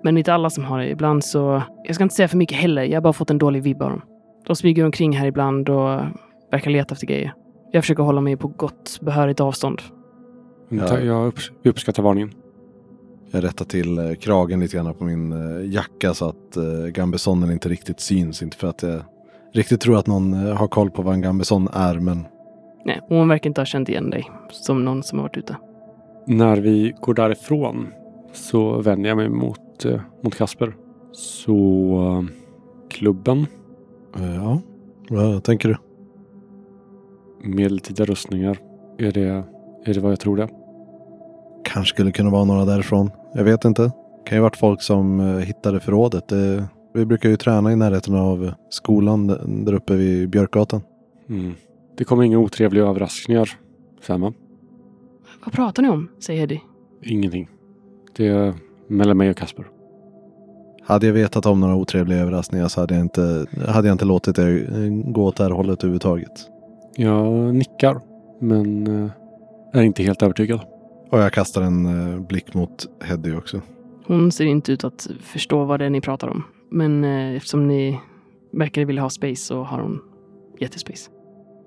Men 0.04 0.18
inte 0.18 0.34
alla 0.34 0.50
som 0.50 0.64
har 0.64 0.80
det. 0.80 0.90
Ibland 0.90 1.24
så... 1.24 1.62
Jag 1.84 1.96
ska 1.96 2.04
inte 2.04 2.16
säga 2.16 2.28
för 2.28 2.38
mycket 2.38 2.58
heller. 2.58 2.84
Jag 2.84 2.96
har 2.96 3.02
bara 3.02 3.14
fått 3.14 3.30
en 3.30 3.38
dålig 3.38 3.64
vibb 3.64 3.82
av 3.82 3.90
dem. 3.90 4.02
De 4.48 4.56
smyger 4.56 4.86
omkring 4.86 5.18
här 5.18 5.28
ibland 5.28 5.70
och 5.70 6.00
verkar 6.52 6.72
leta 6.72 6.94
efter 6.94 7.08
grejer. 7.08 7.34
Jag 7.72 7.84
försöker 7.84 8.04
hålla 8.04 8.22
mig 8.22 8.38
på 8.38 8.48
gott 8.48 9.00
behörigt 9.02 9.40
avstånd. 9.40 9.82
Ja. 10.70 11.00
Jag 11.00 11.34
upps- 11.34 11.52
uppskattar 11.64 12.04
varningen. 12.04 12.34
Jag 13.32 13.44
rättar 13.44 13.66
till 13.66 13.98
eh, 13.98 14.14
kragen 14.14 14.60
lite 14.60 14.78
grann 14.78 14.94
på 14.94 15.04
min 15.04 15.32
eh, 15.32 15.74
jacka 15.74 16.14
så 16.14 16.30
att 16.30 16.58
eh, 16.58 16.64
gambesonnen 16.88 17.52
inte 17.52 17.70
riktigt 17.70 18.00
syns. 18.00 18.42
Inte 18.42 18.58
för 18.58 18.68
att 18.68 18.84
jag 18.84 19.02
riktigt 19.54 19.82
tror 19.82 19.98
att 19.98 20.08
någon 20.08 20.34
har 20.34 20.68
koll 20.68 20.92
på 20.92 21.02
vad 21.02 21.14
en 21.14 21.22
gambeson 21.22 21.68
är, 21.74 22.00
men 22.00 22.26
Nej, 22.86 23.02
hon 23.08 23.28
verkar 23.28 23.50
inte 23.50 23.62
ha 23.62 23.66
känt 23.66 23.90
igen 23.90 24.10
dig 24.10 24.32
som 24.52 24.86
någon 24.86 25.04
som 25.04 25.20
har 25.20 25.24
varit 25.24 25.38
ute. 25.38 25.56
När 26.28 26.58
vi 26.58 26.94
går 27.02 27.14
därifrån 27.14 27.88
så 28.34 28.82
vänder 28.82 29.10
jag 29.10 29.18
mig 29.18 29.30
mot, 29.30 29.86
eh, 29.86 30.02
mot 30.22 30.36
Kasper. 30.36 30.74
Så 31.12 32.26
klubben, 32.90 33.46
eh, 34.16 34.36
ja, 34.36 34.62
vad 35.10 35.44
tänker 35.44 35.70
du? 35.70 35.76
medeltida 37.44 38.06
rustningar. 38.06 38.58
Är 38.98 39.12
det, 39.12 39.44
är 39.86 39.94
det 39.94 40.00
vad 40.00 40.12
jag 40.12 40.20
tror 40.20 40.38
det? 40.38 40.50
Kanske 41.64 41.94
skulle 41.94 42.12
kunna 42.12 42.30
vara 42.30 42.46
några 42.46 42.66
därifrån. 42.66 43.12
Jag 43.34 43.44
vet 43.44 43.66
inte. 43.66 43.92
Kan 44.26 44.38
ju 44.38 44.42
varit 44.42 44.58
folk 44.58 44.82
som 44.82 45.20
eh, 45.20 45.38
hittade 45.38 45.80
förrådet. 45.80 46.28
Det, 46.28 46.68
vi 46.94 47.06
brukar 47.06 47.30
ju 47.30 47.38
träna 47.38 47.72
i 47.72 47.76
närheten 47.76 48.16
av 48.16 48.54
skolan 48.70 49.28
där 49.66 49.74
uppe 49.74 49.96
vid 49.96 50.30
Björkgatan. 50.30 50.82
Mm. 51.30 51.54
Det 52.02 52.06
kommer 52.06 52.24
inga 52.24 52.40
otrevliga 52.40 52.84
överraskningar, 52.84 53.50
Selma. 54.02 54.34
Vad 55.46 55.54
pratar 55.54 55.84
ni 55.84 55.90
om? 55.90 56.10
säger 56.20 56.44
Eddie. 56.44 56.62
Ingenting. 57.04 57.50
Det 58.16 58.28
är 58.28 58.54
mellan 58.88 59.18
mig 59.18 59.30
och 59.30 59.38
Kasper. 59.38 59.66
Hade 60.84 61.06
jag 61.06 61.14
vetat 61.14 61.46
om 61.46 61.60
några 61.60 61.76
otrevliga 61.76 62.20
överraskningar 62.20 62.68
så 62.68 62.82
hade 62.82 62.94
jag 62.94 63.02
inte, 63.02 63.46
hade 63.68 63.88
jag 63.88 63.94
inte 63.94 64.06
låtit 64.06 64.38
er 64.38 64.70
eh, 64.74 65.12
gå 65.12 65.26
åt 65.26 65.36
det 65.36 65.44
här 65.44 65.52
hållet 65.52 65.80
överhuvudtaget. 65.80 66.32
Jag 66.96 67.56
nickar, 67.56 68.02
men 68.40 68.88
eh, 69.04 69.12
är 69.74 69.82
inte 69.82 70.04
helt 70.04 70.24
övertygad. 70.24 70.60
Och 71.10 71.20
jag 71.20 71.34
kastar 71.34 71.62
en 71.62 71.86
eh, 71.86 72.20
blick 72.22 72.54
mot 72.54 72.88
Heddy 73.04 73.36
också. 73.36 73.62
Hon 74.06 74.32
ser 74.32 74.46
inte 74.46 74.72
ut 74.72 74.84
att 74.84 75.10
förstå 75.20 75.66
vad 75.66 75.80
det 75.80 75.86
är 75.86 75.90
ni 75.90 76.02
pratar 76.02 76.28
om. 76.28 76.44
Men 76.72 77.04
eftersom 77.36 77.68
ni 77.68 78.00
verkar 78.52 78.86
vilja 78.86 79.02
ha 79.02 79.10
space 79.10 79.46
så 79.46 79.64
har 79.64 79.80
hon 79.80 80.02
jättespace. 80.60 81.10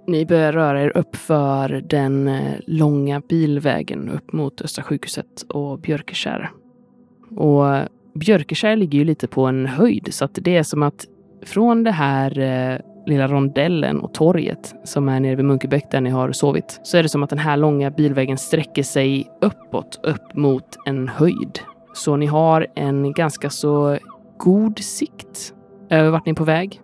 Ni 0.07 0.27
börjar 0.27 0.53
röra 0.53 0.83
er 0.83 0.97
upp 0.97 1.17
för 1.17 1.69
den 1.69 2.29
eh, 2.29 2.55
långa 2.67 3.21
bilvägen 3.21 4.09
upp 4.09 4.33
mot 4.33 4.61
Östra 4.61 4.85
sjukhuset 4.85 5.43
och 5.49 5.79
Björkeskär. 5.79 6.51
Och 7.37 7.75
eh, 7.75 7.87
Björkeskär 8.15 8.77
ligger 8.77 8.99
ju 8.99 9.05
lite 9.05 9.27
på 9.27 9.47
en 9.47 9.67
höjd 9.67 10.15
så 10.15 10.25
att 10.25 10.39
det 10.43 10.57
är 10.57 10.63
som 10.63 10.83
att 10.83 11.07
från 11.43 11.85
det 11.85 11.91
här 11.91 12.39
eh, 12.39 12.79
lilla 13.07 13.29
rondellen 13.29 14.01
och 14.01 14.15
torget 14.15 14.75
som 14.85 15.09
är 15.09 15.21
nere 15.21 15.35
vid 15.35 15.45
Munkebäck 15.45 15.91
där 15.91 16.01
ni 16.01 16.11
har 16.11 16.33
sovit 16.33 16.81
så 16.83 16.97
är 16.97 17.03
det 17.03 17.09
som 17.09 17.23
att 17.23 17.31
den 17.31 17.39
här 17.39 17.57
långa 17.57 17.91
bilvägen 17.91 18.39
sträcker 18.39 18.83
sig 18.83 19.31
uppåt, 19.41 20.01
upp 20.03 20.35
mot 20.35 20.77
en 20.87 21.09
höjd. 21.09 21.61
Så 21.95 22.17
ni 22.17 22.27
har 22.27 22.67
en 22.75 23.13
ganska 23.13 23.51
så 23.51 23.99
god 24.39 24.79
sikt 24.79 25.55
över 25.91 26.11
vart 26.11 26.27
ni 26.27 26.31
är 26.31 26.37
på 26.37 26.45
väg. 26.45 26.81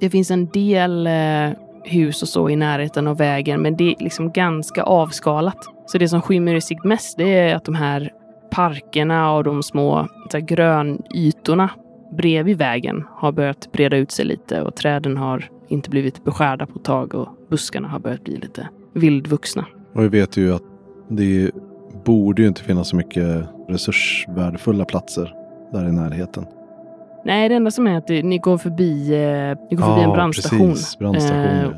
Det 0.00 0.10
finns 0.10 0.30
en 0.30 0.46
del 0.46 1.06
eh, 1.06 1.50
hus 1.84 2.22
och 2.22 2.28
så 2.28 2.50
i 2.50 2.56
närheten 2.56 3.06
av 3.06 3.16
vägen, 3.16 3.62
men 3.62 3.76
det 3.76 3.84
är 3.84 3.94
liksom 3.98 4.32
ganska 4.32 4.82
avskalat. 4.82 5.58
Så 5.86 5.98
det 5.98 6.08
som 6.08 6.22
skymmer 6.22 6.54
i 6.54 6.60
sikt 6.60 6.84
mest, 6.84 7.18
det 7.18 7.38
är 7.38 7.54
att 7.54 7.64
de 7.64 7.74
här 7.74 8.12
parkerna 8.50 9.32
och 9.32 9.44
de 9.44 9.62
små 9.62 10.08
så 10.30 10.36
här, 10.36 10.44
grönytorna 10.44 11.70
bredvid 12.16 12.58
vägen 12.58 13.04
har 13.10 13.32
börjat 13.32 13.72
breda 13.72 13.96
ut 13.96 14.10
sig 14.10 14.24
lite 14.24 14.62
och 14.62 14.76
träden 14.76 15.16
har 15.16 15.50
inte 15.68 15.90
blivit 15.90 16.24
beskärda 16.24 16.66
på 16.66 16.78
ett 16.78 16.84
tag 16.84 17.14
och 17.14 17.28
buskarna 17.50 17.88
har 17.88 17.98
börjat 17.98 18.24
bli 18.24 18.36
lite 18.36 18.68
vildvuxna. 18.94 19.66
Och 19.94 20.02
vi 20.02 20.08
vet 20.08 20.36
ju 20.36 20.54
att 20.54 20.62
det 21.08 21.50
borde 22.04 22.42
ju 22.42 22.48
inte 22.48 22.62
finnas 22.62 22.88
så 22.88 22.96
mycket 22.96 23.46
resursvärdefulla 23.68 24.84
platser 24.84 25.34
där 25.72 25.88
i 25.88 25.92
närheten. 25.92 26.46
Nej, 27.24 27.48
det 27.48 27.54
enda 27.54 27.70
som 27.70 27.86
är 27.86 27.96
att 27.96 28.08
ni 28.08 28.38
går 28.38 28.58
förbi, 28.58 29.14
eh, 29.14 29.58
ni 29.70 29.76
går 29.76 29.84
förbi 29.84 30.02
en 30.02 30.12
brandstation. 30.12 30.70
Precis, 30.70 30.98
brandstation. 30.98 31.42
Eh, 31.42 31.62
ja. 31.62 31.70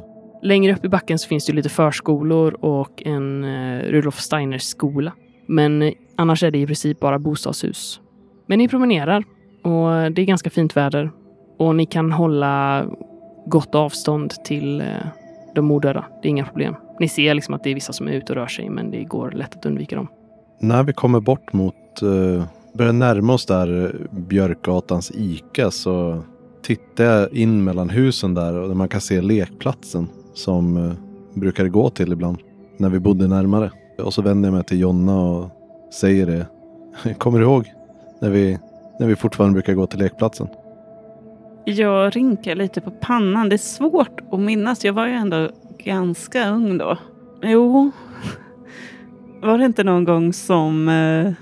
Längre 0.43 0.73
upp 0.73 0.85
i 0.85 0.89
backen 0.89 1.19
så 1.19 1.29
finns 1.29 1.47
det 1.47 1.53
lite 1.53 1.69
förskolor 1.69 2.65
och 2.65 3.03
en 3.07 3.45
eh, 3.45 3.83
Rudolf 3.83 4.21
Steiners 4.21 4.63
skola. 4.63 5.13
Men 5.47 5.83
eh, 5.83 5.93
annars 6.17 6.43
är 6.43 6.51
det 6.51 6.59
i 6.59 6.67
princip 6.67 7.01
bara 7.01 7.19
bostadshus. 7.19 8.01
Men 8.47 8.59
ni 8.59 8.69
promenerar 8.69 9.25
och 9.63 10.13
det 10.13 10.23
är 10.23 10.27
ganska 10.27 10.51
fint 10.51 10.77
väder. 10.77 11.11
Och 11.59 11.77
ni 11.77 11.87
kan 11.87 12.13
hålla 12.13 12.85
gott 13.47 13.75
avstånd 13.75 14.31
till 14.45 14.81
eh, 14.81 14.87
de 15.55 15.71
odöda. 15.71 16.05
Det 16.23 16.29
är 16.29 16.31
inga 16.31 16.45
problem. 16.45 16.75
Ni 17.01 17.09
ser 17.09 17.35
liksom 17.35 17.55
att 17.55 17.65
det 17.65 17.71
är 17.71 17.75
vissa 17.75 17.93
som 17.93 18.09
är 18.09 18.13
ute 18.13 18.33
och 18.33 18.37
rör 18.37 18.47
sig, 18.47 18.71
men 18.71 18.91
det 18.91 19.05
går 19.05 19.31
lätt 19.31 19.57
att 19.57 19.67
undvika 19.67 19.97
dem. 19.97 20.09
När 20.61 20.83
vi 20.83 20.93
kommer 20.93 21.21
bort 21.21 21.53
mot, 21.53 22.03
börjar 22.73 22.93
närma 22.93 23.33
oss 23.33 23.47
där 23.47 23.85
eh, 23.85 24.19
Björkgatans 24.19 25.13
Ica 25.15 25.71
så 25.71 26.23
tittar 26.63 27.05
jag 27.05 27.33
in 27.33 27.65
mellan 27.65 27.91
husen 27.91 28.35
där 28.35 28.59
och 28.59 28.77
man 28.77 28.89
kan 28.89 29.01
se 29.01 29.21
lekplatsen 29.21 30.09
som 30.35 30.77
eh, 30.77 30.83
uh, 30.83 30.93
brukade 31.35 31.69
gå 31.69 31.91
till 31.91 32.13
ibland 32.13 32.39
när 32.77 32.89
vi 32.89 32.99
bodde 32.99 33.29
närmare. 33.29 33.71
Och 33.99 34.15
så 34.15 34.23
vänder 34.23 34.49
jag 34.49 34.55
mig 34.55 34.65
till 34.65 34.81
Jonna 34.81 35.21
och 35.21 35.51
säger 35.93 36.27
det. 36.27 36.47
Kommer 37.19 37.39
du 37.39 37.45
ihåg 37.45 37.73
när 38.21 38.31
vi, 38.31 38.59
när 39.01 39.07
vi 39.07 39.17
fortfarande 39.17 39.55
brukar 39.55 39.75
gå 39.75 39.87
till 39.87 39.99
lekplatsen? 39.99 40.49
Jag 41.65 42.17
rynkar 42.17 42.55
lite 42.55 42.81
på 42.81 42.91
pannan. 42.91 43.49
Det 43.49 43.57
är 43.57 43.59
svårt 43.59 44.21
att 44.33 44.41
minnas. 44.41 44.85
Jag 44.85 44.93
var 44.93 45.07
ju 45.07 45.13
ändå 45.13 45.51
ganska 45.79 46.51
ung 46.51 46.79
då. 46.79 46.99
Jo. 47.43 47.91
Var 49.43 49.59
det 49.59 49.65
inte 49.65 49.85
någon 49.85 50.05
gång 50.05 50.33
som 50.33 50.89
eh, 50.89 51.33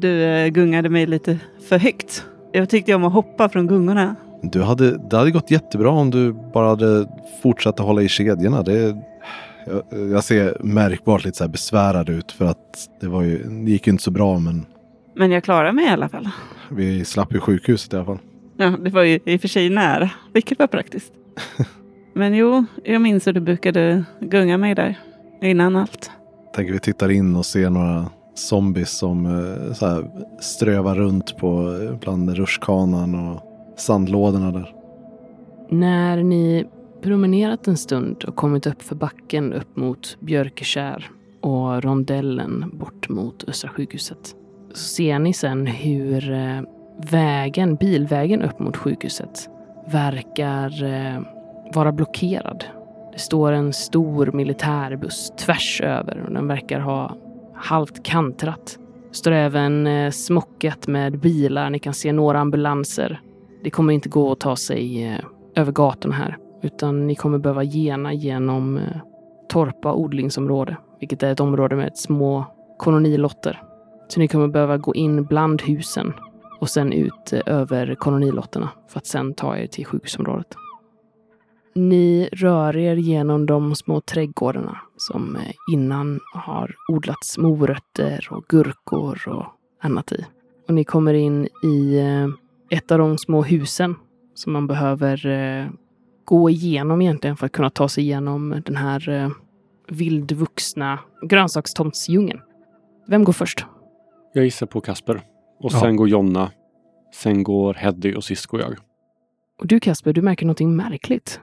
du 0.00 0.22
eh, 0.24 0.48
gungade 0.48 0.88
mig 0.88 1.06
lite 1.06 1.38
för 1.68 1.78
högt? 1.78 2.24
Jag 2.52 2.68
tyckte 2.68 2.94
om 2.94 3.04
att 3.04 3.12
hoppa 3.12 3.48
från 3.48 3.66
gungorna. 3.66 4.16
Du 4.42 4.62
hade, 4.62 4.98
det 5.10 5.16
hade 5.16 5.30
gått 5.30 5.50
jättebra 5.50 5.90
om 5.90 6.10
du 6.10 6.32
bara 6.32 6.68
hade 6.68 7.06
fortsatt 7.42 7.80
att 7.80 7.86
hålla 7.86 8.02
i 8.02 8.08
kedjorna. 8.08 8.62
Det, 8.62 8.96
jag, 9.66 10.10
jag 10.10 10.24
ser 10.24 10.56
märkbart 10.60 11.24
lite 11.24 11.38
så 11.38 11.48
besvärad 11.48 12.08
ut 12.08 12.32
för 12.32 12.44
att 12.44 12.88
det, 13.00 13.08
var 13.08 13.22
ju, 13.22 13.42
det 13.64 13.70
gick 13.70 13.86
ju 13.86 13.90
inte 13.92 14.04
så 14.04 14.10
bra 14.10 14.38
men 14.38 14.66
Men 15.16 15.30
jag 15.30 15.44
klarade 15.44 15.72
mig 15.72 15.84
i 15.84 15.88
alla 15.88 16.08
fall. 16.08 16.28
vi 16.70 17.04
slapp 17.04 17.34
ju 17.34 17.40
sjukhuset 17.40 17.92
i 17.92 17.96
alla 17.96 18.04
fall. 18.04 18.18
Ja, 18.56 18.66
det 18.84 18.90
var 18.90 19.02
ju 19.02 19.18
i 19.24 19.36
och 19.36 19.40
för 19.40 19.48
sig 19.48 19.70
nära, 19.70 20.10
vilket 20.32 20.58
var 20.58 20.66
praktiskt. 20.66 21.12
Men 22.14 22.34
jo, 22.34 22.64
jag 22.84 23.02
minns 23.02 23.26
hur 23.26 23.32
du 23.32 23.40
brukade 23.40 24.04
gunga 24.20 24.58
mig 24.58 24.74
där 24.74 24.98
innan 25.42 25.76
allt. 25.76 26.10
Tänker 26.54 26.72
vi 26.72 26.78
tittar 26.78 27.10
in 27.10 27.36
och 27.36 27.46
ser 27.46 27.70
några 27.70 28.06
zombies 28.34 28.90
som 28.90 29.26
eh, 29.26 29.72
så 29.72 29.86
här, 29.86 30.10
strövar 30.40 30.94
runt 30.94 31.36
på 31.36 31.78
eh, 31.82 31.98
bland 32.00 32.30
rutschkanan 32.30 33.14
och 33.14 33.40
sandlådorna 33.76 34.52
där. 34.52 34.74
När 35.68 36.22
ni 36.22 36.66
promenerat 37.02 37.68
en 37.68 37.76
stund 37.76 38.24
och 38.24 38.36
kommit 38.36 38.66
upp 38.66 38.82
för 38.82 38.94
backen 38.94 39.52
upp 39.52 39.76
mot 39.76 40.16
Björkeskär 40.20 41.10
och 41.40 41.82
rondellen 41.82 42.64
bort 42.72 43.08
mot 43.08 43.44
Östra 43.48 43.70
sjukhuset 43.70 44.34
så 44.72 44.84
ser 44.84 45.18
ni 45.18 45.32
sen 45.32 45.66
hur 45.66 46.32
eh, 46.32 46.60
vägen, 47.10 47.74
bilvägen 47.74 48.42
upp 48.42 48.58
mot 48.58 48.76
sjukhuset 48.76 49.48
verkar 49.86 50.84
eh, 50.84 51.20
vara 51.74 51.92
blockerad. 51.92 52.64
Det 53.12 53.18
står 53.18 53.52
en 53.52 53.72
stor 53.72 54.32
militärbuss 54.32 55.32
tvärs 55.36 55.80
över 55.80 56.24
och 56.26 56.32
den 56.32 56.48
verkar 56.48 56.80
ha 56.80 57.16
halvt 57.62 58.02
kantrat. 58.02 58.78
Står 59.10 59.32
även 59.32 59.86
eh, 59.86 60.10
smockat 60.10 60.86
med 60.86 61.18
bilar. 61.18 61.70
Ni 61.70 61.78
kan 61.78 61.94
se 61.94 62.12
några 62.12 62.40
ambulanser. 62.40 63.20
Det 63.64 63.70
kommer 63.70 63.92
inte 63.92 64.08
gå 64.08 64.32
att 64.32 64.40
ta 64.40 64.56
sig 64.56 65.04
eh, 65.04 65.20
över 65.56 65.72
gatorna 65.72 66.14
här, 66.14 66.36
utan 66.62 67.06
ni 67.06 67.14
kommer 67.14 67.38
behöva 67.38 67.64
gena 67.64 68.12
genom 68.12 68.76
eh, 68.76 68.82
Torpa 69.48 69.92
odlingsområde, 69.92 70.76
vilket 71.00 71.22
är 71.22 71.32
ett 71.32 71.40
område 71.40 71.76
med 71.76 71.96
små 71.98 72.44
kolonilotter. 72.78 73.62
Så 74.08 74.20
ni 74.20 74.28
kommer 74.28 74.48
behöva 74.48 74.76
gå 74.76 74.94
in 74.94 75.24
bland 75.24 75.62
husen 75.62 76.12
och 76.60 76.70
sen 76.70 76.92
ut 76.92 77.32
över 77.46 77.94
kolonilotterna 77.94 78.68
för 78.88 78.98
att 78.98 79.06
sen 79.06 79.34
ta 79.34 79.56
er 79.56 79.66
till 79.66 79.86
sjukhusområdet. 79.86 80.56
Ni 81.74 82.28
rör 82.32 82.76
er 82.76 82.96
genom 82.96 83.46
de 83.46 83.74
små 83.74 84.00
trädgårdarna 84.00 84.78
som 84.96 85.36
eh, 85.36 85.52
innan 85.72 86.20
har 86.34 86.74
odlats 86.88 87.38
morötter 87.38 88.28
och 88.30 88.44
gurkor 88.48 89.28
och 89.28 89.46
annat 89.80 90.12
i. 90.12 90.24
Och 90.68 90.74
ni 90.74 90.84
kommer 90.84 91.14
in 91.14 91.48
i 91.64 91.98
eh, 91.98 92.28
ett 92.78 92.90
av 92.92 92.98
de 92.98 93.18
små 93.18 93.42
husen 93.42 93.94
som 94.34 94.52
man 94.52 94.66
behöver 94.66 95.26
eh, 95.26 95.66
gå 96.24 96.50
igenom 96.50 97.02
egentligen 97.02 97.36
för 97.36 97.46
att 97.46 97.52
kunna 97.52 97.70
ta 97.70 97.88
sig 97.88 98.04
igenom 98.04 98.62
den 98.66 98.76
här 98.76 99.30
vildvuxna 99.88 100.98
grönsakstomtsdjungeln. 101.22 102.40
Vem 103.06 103.24
går 103.24 103.32
först? 103.32 103.66
Jag 104.32 104.44
gissar 104.44 104.66
på 104.66 104.80
Kasper. 104.80 105.16
Och 105.60 105.72
Ja. 105.72 105.80
sen 105.80 105.96
går 105.96 106.08
Jonna 106.08 106.50
Sen 107.14 107.42
går 107.42 107.74
Heddy 107.74 108.14
och 108.14 108.24
sist 108.24 108.46
går 108.46 108.60
jag. 108.60 108.76
Och 109.60 109.66
du 109.66 109.80
Kasper, 109.80 110.12
du 110.12 110.22
märker 110.22 110.46
någonting 110.46 110.76
märkligt. 110.76 111.40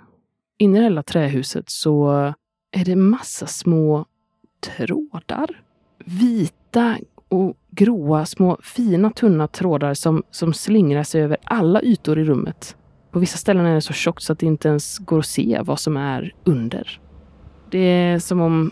Inne 0.62 0.78
i 0.78 0.82
det 0.82 0.90
lilla 0.90 1.04
trähuset 1.04 1.70
så 1.70 2.10
är 2.72 2.86
det 2.86 2.96
massa 2.96 3.48
små 3.48 4.06
trådar. 4.78 5.62
Vita 6.06 6.98
och 7.30 7.58
gråa, 7.72 8.26
små 8.26 8.58
fina 8.64 9.12
tunna 9.12 9.48
trådar 9.48 9.94
som, 9.94 10.24
som 10.32 10.54
slingrar 10.54 11.04
sig 11.04 11.22
över 11.22 11.38
alla 11.44 11.82
ytor 11.82 12.20
i 12.20 12.24
rummet. 12.24 12.76
På 13.12 13.20
vissa 13.20 13.38
ställen 13.38 13.66
är 13.66 13.76
det 13.76 13.82
så 13.82 13.94
tjockt 13.94 14.24
så 14.24 14.34
att 14.34 14.40
det 14.40 14.46
inte 14.46 14.68
ens 14.68 14.98
går 14.98 15.20
att 15.20 15.26
se 15.26 15.62
vad 15.64 15.80
som 15.80 15.98
är 15.98 16.34
under. 16.44 17.00
Det 17.72 17.80
är 17.80 18.20
som 18.20 18.42
om 18.42 18.72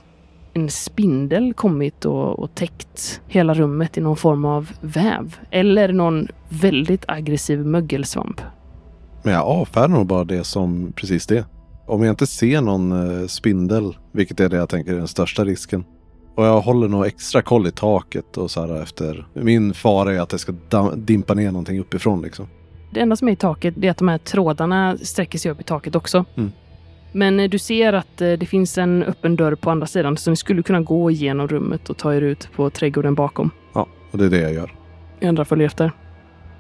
en 0.54 0.70
spindel 0.70 1.54
kommit 1.54 2.06
och, 2.06 2.40
och 2.40 2.56
täckt 2.56 3.22
hela 3.28 3.54
rummet 3.54 3.98
i 3.98 4.02
någon 4.02 4.18
form 4.18 4.46
av 4.46 4.72
väv. 4.82 5.36
Eller 5.52 5.94
någon 5.94 6.28
väldigt 6.50 7.06
aggressiv 7.08 7.66
mögelsvamp. 7.66 8.42
Men 9.24 9.34
jag 9.34 9.44
avfärdar 9.46 9.88
nog 9.88 10.08
bara 10.08 10.24
det 10.24 10.44
som 10.44 10.94
precis 10.96 11.28
det. 11.28 11.46
Om 11.88 12.04
jag 12.04 12.12
inte 12.12 12.28
ser 12.28 12.62
någon 12.62 12.92
eh, 13.22 13.28
spindel, 13.28 13.98
vilket 14.12 14.40
är 14.40 14.50
det 14.50 14.58
jag 14.58 14.70
tänker 14.70 14.94
är 14.94 14.98
den 14.98 15.08
största 15.08 15.46
risken. 15.46 15.86
Och 16.36 16.46
jag 16.46 16.62
håller 16.62 16.88
nog 16.88 17.06
extra 17.06 17.42
koll 17.42 17.68
i 17.68 17.72
taket 17.72 18.38
och 18.38 18.52
så 18.52 18.62
här 18.62 18.82
efter. 18.82 19.28
Min 19.34 19.74
fara 19.74 20.14
är 20.14 20.20
att 20.20 20.30
det 20.30 20.38
ska 20.38 20.54
dimpa 20.96 21.34
ner 21.34 21.52
någonting 21.52 21.80
uppifrån 21.80 22.22
liksom. 22.22 22.48
Det 22.92 23.00
enda 23.00 23.16
som 23.16 23.28
är 23.28 23.32
i 23.32 23.36
taket 23.36 23.84
är 23.84 23.92
att 23.92 23.98
de 23.98 24.08
här 24.08 24.18
trådarna 24.18 24.98
sträcker 24.98 25.40
sig 25.40 25.52
upp 25.52 25.62
i 25.62 25.64
taket 25.64 25.96
också. 25.96 26.26
Mm. 26.36 26.52
Men 27.12 27.40
eh, 27.40 27.50
du 27.50 27.60
ser 27.60 27.94
att 27.94 28.22
eh, 28.22 28.32
det 28.32 28.46
finns 28.46 28.78
en 28.78 29.04
öppen 29.04 29.36
dörr 29.36 29.56
på 29.56 29.72
andra 29.72 29.88
sidan 29.88 30.18
så 30.18 30.30
ni 30.30 30.36
skulle 30.36 30.64
kunna 30.64 30.82
gå 30.82 31.12
igenom 31.12 31.48
rummet 31.48 31.90
och 31.90 31.98
ta 31.98 32.14
er 32.14 32.22
ut 32.22 32.50
på 32.56 32.70
trädgården 32.70 33.16
bakom. 33.16 33.52
Ja, 33.74 33.88
och 34.12 34.18
det 34.18 34.26
är 34.26 34.30
det 34.30 34.42
jag 34.42 34.54
gör. 34.54 34.76
Andra 35.22 35.46
följer 35.46 35.68
efter. 35.68 35.92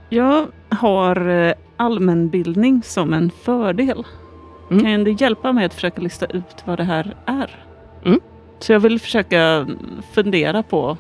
Jag 0.10 0.48
har 0.70 1.54
allmänbildning 1.78 2.82
som 2.84 3.14
en 3.14 3.32
fördel. 3.44 4.04
Mm. 4.72 4.84
Kan 4.84 5.04
du 5.04 5.12
hjälpa 5.12 5.52
mig 5.54 5.66
att 5.66 5.74
försöka 5.74 6.02
lista 6.02 6.26
ut 6.26 6.64
vad 6.66 6.78
det 6.78 6.84
här 6.84 7.16
är? 7.26 7.66
Mm. 8.06 8.20
Så 8.60 8.72
jag 8.74 8.80
vill 8.80 9.00
försöka 9.00 9.68
fundera 10.14 10.64
på. 10.64 10.98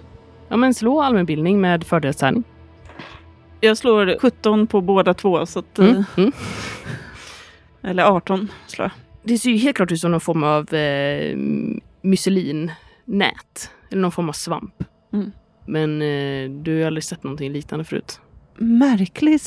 Ja, 0.49 0.57
men 0.57 0.73
slå 0.73 1.01
allmänbildning 1.01 1.61
med 1.61 1.83
fördelstärning. 1.83 2.43
Jag 3.61 3.77
slår 3.77 4.17
17 4.19 4.67
på 4.67 4.81
båda 4.81 5.13
två. 5.13 5.45
Så 5.45 5.59
att, 5.59 5.79
Mm. 5.79 5.95
eh, 5.95 6.03
Mm. 6.17 6.31
Eller 7.81 8.03
18 8.03 8.47
slår 8.67 8.85
jag. 8.85 8.91
Det 9.23 9.37
ser 9.37 9.49
ju 9.49 9.57
helt 9.57 9.75
klart 9.75 9.91
ut 9.91 9.99
som 9.99 10.11
någon 10.11 10.19
form 10.21 10.43
av 10.43 10.73
eh, 10.73 11.37
mycelinnät. 12.01 13.71
Eller 13.91 14.01
någon 14.01 14.11
form 14.11 14.29
av 14.29 14.33
svamp. 14.33 14.83
Mm. 15.13 15.31
Men 15.65 16.01
eh, 16.01 16.49
du 16.63 16.79
har 16.79 16.87
aldrig 16.87 17.03
sett 17.03 17.23
någonting 17.23 17.51
liknande 17.51 17.85
förut. 17.85 18.19
Märklig 18.55 19.39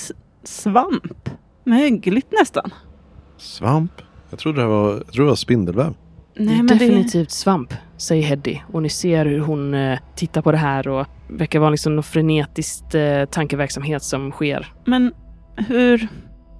svamp. 0.44 1.28
Mögligt 1.64 2.32
nästan. 2.40 2.70
Svamp? 3.36 3.92
Jag 4.30 4.38
trodde 4.38 4.60
det 4.60 4.66
var, 4.66 4.92
jag 4.92 5.06
trodde 5.06 5.26
det 5.26 5.30
var 5.30 5.36
spindelväv. 5.36 5.94
det 6.34 6.44
Nej, 6.44 6.54
är 6.54 6.62
men 6.62 6.66
definitivt 6.66 7.30
svamp, 7.30 7.74
säger 7.96 8.22
Heddy. 8.22 8.58
Och 8.72 8.82
ni 8.82 8.88
ser 8.88 9.26
hur 9.26 9.40
hon 9.40 9.74
eh, 9.74 9.98
tittar 10.16 10.42
på 10.42 10.52
det 10.52 10.58
här 10.58 10.88
och 10.88 11.06
verkar 11.28 11.58
vara 11.58 11.70
liksom 11.70 11.96
någon 11.96 12.02
frenetisk 12.02 12.94
eh, 12.94 13.26
tankeverksamhet 13.26 14.02
som 14.02 14.30
sker. 14.30 14.72
Men 14.84 15.12
hur... 15.56 16.08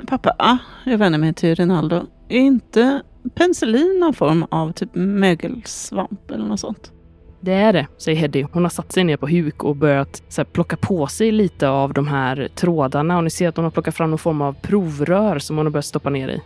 Pappa, 0.07 0.59
jag 0.85 0.99
vänder 0.99 1.19
mig 1.19 1.35
till 1.35 1.55
Rinaldo. 1.55 2.07
Är 2.29 2.39
inte 2.39 3.03
penicillin 3.35 4.01
någon 4.01 4.15
form 4.15 4.47
av 4.51 4.73
typ 4.73 4.91
mögelsvamp 4.95 6.31
eller 6.31 6.47
något 6.47 6.61
sånt? 6.61 6.93
Det 7.41 7.53
är 7.53 7.73
det, 7.73 7.87
säger 7.99 8.19
Heddy. 8.19 8.47
Hon 8.53 8.63
har 8.63 8.71
satt 8.71 8.93
sig 8.93 9.05
ner 9.05 9.17
på 9.17 9.29
huk 9.29 9.65
och 9.65 9.77
börjat 9.77 10.23
så 10.29 10.41
här, 10.41 10.45
plocka 10.47 10.77
på 10.77 11.07
sig 11.07 11.33
lite 11.33 11.69
av 11.69 11.93
de 11.93 12.09
här 12.09 12.49
trådarna. 12.55 13.17
Och 13.17 13.25
ni 13.25 13.31
ser 13.31 13.49
att 13.49 13.57
hon 13.57 13.65
har 13.65 13.71
plockat 13.71 13.95
fram 13.95 14.11
någon 14.11 14.19
form 14.19 14.43
av 14.43 14.53
provrör 14.53 15.39
som 15.39 15.57
hon 15.57 15.67
har 15.67 15.71
börjat 15.71 15.85
stoppa 15.85 16.11
ner 16.11 16.29
i. 16.29 16.41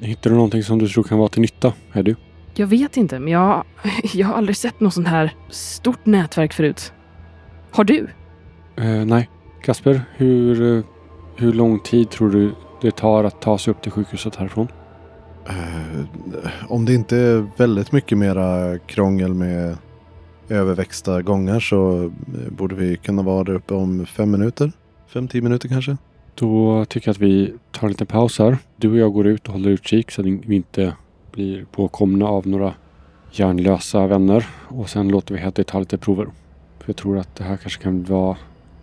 Hittar 0.00 0.30
du 0.30 0.36
någonting 0.36 0.62
som 0.62 0.78
du 0.78 0.88
tror 0.88 1.04
kan 1.04 1.18
vara 1.18 1.28
till 1.28 1.40
nytta, 1.40 1.72
Heddy? 1.92 2.14
Jag 2.54 2.66
vet 2.66 2.96
inte, 2.96 3.18
men 3.18 3.32
jag, 3.32 3.64
jag 4.14 4.26
har 4.26 4.34
aldrig 4.34 4.56
sett 4.56 4.80
något 4.80 4.94
sånt 4.94 5.08
här 5.08 5.34
stort 5.48 6.06
nätverk 6.06 6.52
förut. 6.52 6.92
Har 7.70 7.84
du? 7.84 8.08
Eh, 8.76 9.04
nej. 9.04 9.30
Kasper, 9.62 10.02
hur, 10.16 10.76
eh, 10.76 10.84
hur 11.36 11.52
lång 11.52 11.80
tid 11.80 12.10
tror 12.10 12.30
du 12.30 12.52
det 12.82 12.90
tar 12.90 13.24
att 13.24 13.40
ta 13.40 13.58
sig 13.58 13.70
upp 13.70 13.82
till 13.82 13.92
sjukhuset 13.92 14.36
härifrån? 14.36 14.68
Eh, 15.48 16.04
om 16.68 16.84
det 16.84 16.94
inte 16.94 17.16
är 17.16 17.46
väldigt 17.56 17.92
mycket 17.92 18.18
mera 18.18 18.78
krångel 18.78 19.34
med 19.34 19.76
överväxta 20.48 21.22
gångar 21.22 21.60
så 21.60 22.12
borde 22.48 22.74
vi 22.74 22.96
kunna 22.96 23.22
vara 23.22 23.44
där 23.44 23.54
uppe 23.54 23.74
om 23.74 24.06
fem 24.06 24.30
minuter. 24.30 24.72
Fem, 25.08 25.28
tio 25.28 25.42
minuter 25.42 25.68
kanske. 25.68 25.96
Då 26.34 26.84
tycker 26.84 27.08
jag 27.08 27.14
att 27.14 27.20
vi 27.20 27.54
tar 27.70 27.86
en 27.86 27.90
liten 27.90 28.06
paus 28.06 28.38
här. 28.38 28.58
Du 28.76 28.90
och 28.90 28.96
jag 28.96 29.12
går 29.12 29.26
ut 29.26 29.46
och 29.46 29.52
håller 29.52 29.70
utkik 29.70 30.10
så 30.10 30.20
att 30.20 30.26
vi 30.26 30.56
inte 30.56 30.94
blir 31.32 31.64
påkomna 31.64 32.26
av 32.26 32.46
några 32.46 32.74
hjärnlösa 33.32 34.06
vänner. 34.06 34.46
Och 34.68 34.88
sen 34.90 35.08
låter 35.08 35.34
vi 35.34 35.40
Heddy 35.40 35.64
ta 35.64 35.78
lite 35.78 35.98
prover. 35.98 36.24
För 36.78 36.88
jag 36.88 36.96
tror 36.96 37.18
att 37.18 37.36
det 37.36 37.44
här 37.44 37.56
kanske 37.56 37.82
kan 37.82 38.04
vara 38.04 38.36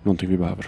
någonting 0.03 0.29
vi 0.29 0.37
behöver. 0.37 0.65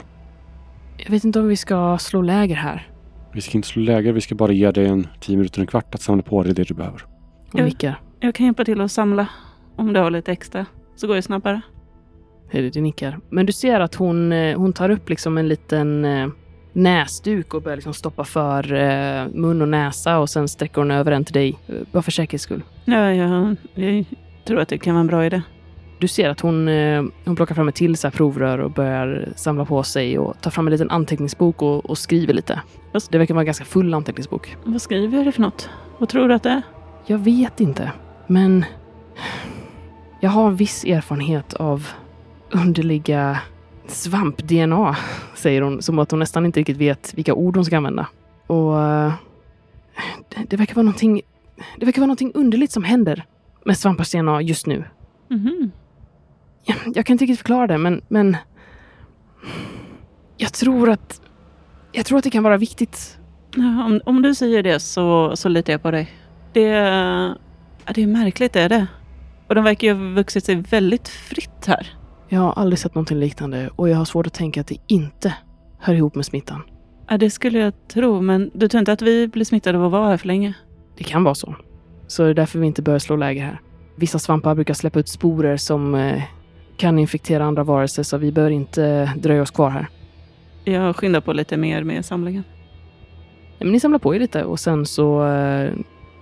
Jag 0.97 1.11
vet 1.11 1.23
inte 1.23 1.39
om 1.39 1.47
vi 1.47 1.57
ska 1.57 1.97
slå 1.97 2.21
läger 2.21 2.55
här. 2.55 2.87
Vi 3.33 3.41
ska 3.41 3.57
inte 3.57 3.67
slå 3.67 3.81
läger, 3.81 4.13
vi 4.13 4.21
ska 4.21 4.35
bara 4.35 4.51
ge 4.51 4.71
dig 4.71 4.87
en 4.87 5.07
tio 5.19 5.37
minuter, 5.37 5.61
en 5.61 5.67
kvart 5.67 5.95
att 5.95 6.01
samla 6.01 6.23
på 6.23 6.43
dig 6.43 6.53
det 6.53 6.63
du 6.63 6.73
behöver. 6.73 7.05
Och 7.53 7.63
nickar. 7.63 8.01
Jag 8.19 8.35
kan 8.35 8.45
hjälpa 8.45 8.65
till 8.65 8.81
att 8.81 8.91
samla 8.91 9.27
om 9.75 9.93
du 9.93 9.99
har 9.99 10.11
lite 10.11 10.31
extra. 10.31 10.65
Så 10.95 11.07
går 11.07 11.15
det 11.15 11.21
snabbare. 11.21 11.61
Heddy, 12.51 12.69
du 12.69 12.81
nickar. 12.81 13.19
Men 13.29 13.45
du 13.45 13.51
ser 13.51 13.79
att 13.79 13.95
hon, 13.95 14.31
eh, 14.31 14.57
hon 14.57 14.73
tar 14.73 14.89
upp 14.89 15.09
liksom 15.09 15.37
en 15.37 15.47
liten 15.47 16.05
eh, 16.05 16.27
näsduk 16.79 17.53
och 17.53 17.61
börjar 17.61 17.75
liksom 17.77 17.93
stoppa 17.93 18.23
för 18.23 18.73
eh, 18.73 19.27
mun 19.33 19.61
och 19.61 19.67
näsa 19.67 20.19
och 20.19 20.29
sen 20.29 20.47
sträcker 20.47 20.81
hon 20.81 20.91
över 20.91 21.11
den 21.11 21.25
till 21.25 21.33
dig. 21.33 21.59
eh, 21.67 21.75
Bara 21.91 22.03
för 22.03 22.11
säkerhets 22.11 22.43
skull. 22.43 22.61
Ja, 22.85 23.13
ja, 23.13 23.55
jag 23.75 24.05
tror 24.45 24.59
att 24.59 24.69
det 24.69 24.77
kan 24.77 24.93
vara 24.93 25.01
en 25.01 25.07
bra 25.07 25.25
idé. 25.25 25.41
Du 25.99 26.07
ser 26.07 26.29
att 26.29 26.39
hon, 26.39 26.67
eh, 26.67 27.03
hon 27.25 27.35
plockar 27.35 27.55
fram 27.55 27.67
ett 27.67 27.75
till 27.75 27.97
så 27.97 28.11
provrör 28.11 28.57
och 28.59 28.71
börjar 28.71 29.29
samla 29.35 29.65
på 29.65 29.83
sig 29.83 30.19
och 30.19 30.41
tar 30.41 30.51
fram 30.51 30.67
en 30.67 30.71
liten 30.71 30.89
anteckningsbok 30.89 31.61
och, 31.61 31.85
och 31.89 31.97
skriver 31.97 32.33
lite. 32.33 32.61
Det 33.09 33.17
verkar 33.17 33.33
vara 33.33 33.41
en 33.41 33.45
ganska 33.45 33.65
full 33.65 33.93
anteckningsbok. 33.93 34.55
Vad 34.63 34.81
skriver 34.81 35.25
du 35.25 35.31
för 35.31 35.41
något? 35.41 35.69
Vad 35.97 36.09
tror 36.09 36.27
du 36.27 36.33
att 36.33 36.43
det 36.43 36.49
är? 36.49 36.61
Jag 37.05 37.17
vet 37.17 37.59
inte, 37.59 37.91
men 38.27 38.65
jag 40.19 40.29
har 40.29 40.51
viss 40.51 40.83
erfarenhet 40.83 41.53
av 41.53 41.87
underliga 42.51 43.37
svamp-DNA, 43.91 44.95
säger 45.35 45.61
hon, 45.61 45.81
som 45.81 45.99
att 45.99 46.11
hon 46.11 46.19
nästan 46.19 46.45
inte 46.45 46.59
riktigt 46.59 46.77
vet 46.77 47.13
vilka 47.13 47.33
ord 47.33 47.55
hon 47.55 47.65
ska 47.65 47.77
använda. 47.77 48.07
Och 48.47 48.81
eh, 48.81 49.13
det, 50.29 50.45
det 50.49 50.57
verkar 50.57 50.75
vara 50.75 50.83
någonting, 50.83 51.21
det 51.77 51.85
verkar 51.85 52.01
vara 52.01 52.07
någonting 52.07 52.31
underligt 52.33 52.71
som 52.71 52.83
händer 52.83 53.25
med 53.65 53.77
svampars 53.77 54.11
DNA 54.11 54.41
just 54.41 54.67
nu. 54.67 54.83
Mhm. 55.27 55.71
Jag, 56.63 56.77
jag 56.95 57.05
kan 57.05 57.13
inte 57.13 57.23
riktigt 57.23 57.39
förklara 57.39 57.67
det, 57.67 57.77
men, 57.77 58.01
men 58.07 58.37
jag 60.37 60.53
tror 60.53 60.89
att 60.89 61.21
jag 61.91 62.05
tror 62.05 62.17
att 62.17 62.23
det 62.23 62.29
kan 62.29 62.43
vara 62.43 62.57
viktigt. 62.57 63.17
Ja, 63.55 63.85
om, 63.85 64.01
om 64.05 64.21
du 64.21 64.35
säger 64.35 64.63
det 64.63 64.79
så, 64.79 65.35
så 65.35 65.49
litar 65.49 65.73
jag 65.73 65.81
på 65.81 65.91
dig. 65.91 66.11
Det, 66.53 66.61
ja, 67.85 67.93
det 67.93 68.03
är 68.03 68.07
märkligt, 68.07 68.53
det 68.53 68.61
är 68.61 68.69
det. 68.69 68.87
Och 69.47 69.55
de 69.55 69.63
verkar 69.63 69.87
ju 69.87 69.93
ha 69.93 70.13
vuxit 70.13 70.45
sig 70.45 70.55
väldigt 70.55 71.07
fritt 71.07 71.65
här. 71.65 71.98
Jag 72.31 72.39
har 72.39 72.53
aldrig 72.53 72.79
sett 72.79 72.95
någonting 72.95 73.19
liknande 73.19 73.69
och 73.75 73.89
jag 73.89 73.97
har 73.97 74.05
svårt 74.05 74.27
att 74.27 74.33
tänka 74.33 74.61
att 74.61 74.67
det 74.67 74.77
inte 74.87 75.33
hör 75.79 75.93
ihop 75.93 76.15
med 76.15 76.25
smittan. 76.25 76.61
Ja, 77.07 77.17
det 77.17 77.29
skulle 77.29 77.59
jag 77.59 77.73
tro, 77.87 78.21
men 78.21 78.51
du 78.53 78.67
tror 78.67 78.79
inte 78.79 78.91
att 78.91 79.01
vi 79.01 79.27
blir 79.27 79.45
smittade 79.45 79.77
av 79.77 79.85
att 79.85 79.91
vara 79.91 80.09
här 80.09 80.17
för 80.17 80.27
länge? 80.27 80.53
Det 80.97 81.03
kan 81.03 81.23
vara 81.23 81.35
så. 81.35 81.55
Så 82.07 82.23
det 82.23 82.29
är 82.29 82.33
därför 82.33 82.59
vi 82.59 82.67
inte 82.67 82.81
bör 82.81 82.99
slå 82.99 83.15
läger 83.15 83.45
här. 83.45 83.61
Vissa 83.95 84.19
svampar 84.19 84.55
brukar 84.55 84.73
släppa 84.73 84.99
ut 84.99 85.07
sporer 85.07 85.57
som 85.57 85.95
eh, 85.95 86.23
kan 86.77 86.99
infektera 86.99 87.45
andra 87.45 87.63
varelser 87.63 88.03
så 88.03 88.17
vi 88.17 88.31
bör 88.31 88.49
inte 88.49 89.13
dröja 89.17 89.41
oss 89.41 89.51
kvar 89.51 89.69
här. 89.69 89.87
Jag 90.63 90.95
skyndar 90.95 91.21
på 91.21 91.33
lite 91.33 91.57
mer 91.57 91.83
med 91.83 92.05
samlingen. 92.05 92.43
Nej, 92.47 93.57
Men 93.59 93.71
ni 93.71 93.79
samlar 93.79 93.99
på 93.99 94.15
er 94.15 94.19
lite 94.19 94.43
och 94.43 94.59
sen 94.59 94.85
så 94.85 95.27
eh, 95.27 95.71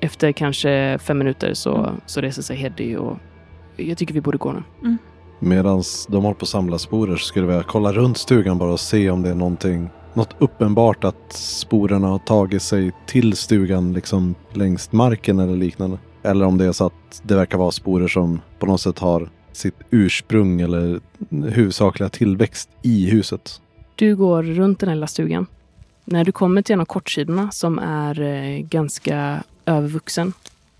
efter 0.01 0.31
kanske 0.31 0.97
fem 1.01 1.17
minuter 1.17 1.53
så, 1.53 1.91
så 2.05 2.21
reser 2.21 2.41
sig 2.41 2.57
Heddy 2.57 2.95
och 2.95 3.17
jag 3.75 3.97
tycker 3.97 4.13
vi 4.13 4.21
borde 4.21 4.37
gå 4.37 4.51
nu. 4.51 4.63
Medan 5.39 5.83
de 6.07 6.23
håller 6.23 6.35
på 6.35 6.43
att 6.43 6.49
samla 6.49 6.77
sporer 6.77 7.15
så 7.15 7.25
skulle 7.25 7.47
vi 7.47 7.63
kolla 7.67 7.93
runt 7.93 8.17
stugan 8.17 8.57
bara 8.57 8.71
och 8.71 8.79
se 8.79 9.09
om 9.09 9.21
det 9.21 9.29
är 9.29 9.35
någonting 9.35 9.89
något 10.13 10.35
uppenbart 10.39 11.03
att 11.03 11.33
sporerna 11.33 12.07
har 12.07 12.19
tagit 12.19 12.61
sig 12.61 12.91
till 13.05 13.37
stugan 13.37 13.93
liksom 13.93 14.35
längs 14.53 14.91
marken 14.91 15.39
eller 15.39 15.55
liknande. 15.55 15.97
Eller 16.23 16.45
om 16.45 16.57
det 16.57 16.65
är 16.65 16.71
så 16.71 16.85
att 16.85 17.21
det 17.23 17.35
verkar 17.35 17.57
vara 17.57 17.71
sporer 17.71 18.07
som 18.07 18.41
på 18.59 18.65
något 18.65 18.81
sätt 18.81 18.99
har 18.99 19.29
sitt 19.51 19.75
ursprung 19.89 20.61
eller 20.61 20.99
huvudsakliga 21.29 22.09
tillväxt 22.09 22.69
i 22.81 23.09
huset. 23.09 23.61
Du 23.95 24.15
går 24.15 24.43
runt 24.43 24.79
den 24.79 24.89
här 24.89 24.95
lilla 24.95 25.07
stugan. 25.07 25.45
När 26.05 26.25
du 26.25 26.31
kommer 26.31 26.61
till 26.61 26.73
en 26.73 26.81
av 26.81 26.85
kortsidorna 26.85 27.51
som 27.51 27.79
är 27.79 28.21
eh, 28.21 28.59
ganska 28.59 29.43
övervuxen. 29.65 30.33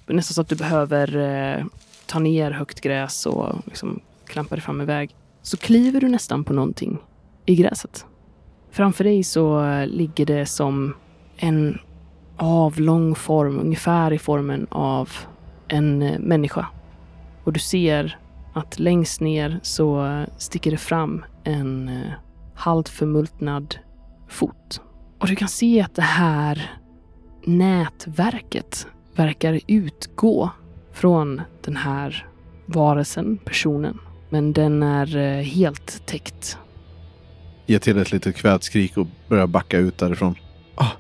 Nästan 0.07 0.33
så 0.33 0.41
att 0.41 0.49
du 0.49 0.55
behöver 0.55 1.17
eh, 1.17 1.65
ta 2.05 2.19
ner 2.19 2.51
högt 2.51 2.81
gräs 2.81 3.25
och 3.25 3.55
liksom 3.65 3.99
klampade 4.27 4.61
fram 4.61 4.81
iväg, 4.81 5.09
väg. 5.09 5.15
Så 5.41 5.57
kliver 5.57 6.01
du 6.01 6.09
nästan 6.09 6.43
på 6.43 6.53
någonting 6.53 6.97
i 7.45 7.55
gräset. 7.55 8.05
Framför 8.71 9.03
dig 9.03 9.23
så 9.23 9.65
ligger 9.85 10.25
det 10.25 10.45
som 10.45 10.93
en 11.37 11.79
avlång 12.37 13.15
form, 13.15 13.59
ungefär 13.59 14.13
i 14.13 14.19
formen 14.19 14.67
av 14.69 15.09
en 15.67 16.01
eh, 16.01 16.19
människa. 16.19 16.67
Och 17.43 17.53
du 17.53 17.59
ser 17.59 18.19
att 18.53 18.79
längst 18.79 19.21
ner 19.21 19.59
så 19.63 20.25
sticker 20.37 20.71
det 20.71 20.77
fram 20.77 21.25
en 21.43 21.89
eh, 21.89 22.11
halvt 22.55 22.89
förmultnad 22.89 23.75
fot. 24.27 24.81
Och 25.19 25.27
du 25.27 25.35
kan 25.35 25.47
se 25.47 25.81
att 25.81 25.95
det 25.95 26.01
här 26.01 26.71
nätverket 27.45 28.87
verkar 29.15 29.59
utgå 29.67 30.49
från 30.91 31.41
den 31.61 31.75
här 31.75 32.27
varelsen, 32.65 33.37
personen. 33.37 33.99
Men 34.29 34.53
den 34.53 34.83
är 34.83 35.17
eh, 35.17 35.43
helt 35.43 36.05
täckt. 36.05 36.57
Ge 37.65 37.79
till 37.79 37.97
ett 37.97 38.11
litet 38.11 38.35
kvätskrik 38.35 38.97
och 38.97 39.07
börjar 39.29 39.47
backa 39.47 39.77
ut 39.77 39.97
därifrån. 39.97 40.35
Ah, 40.75 40.91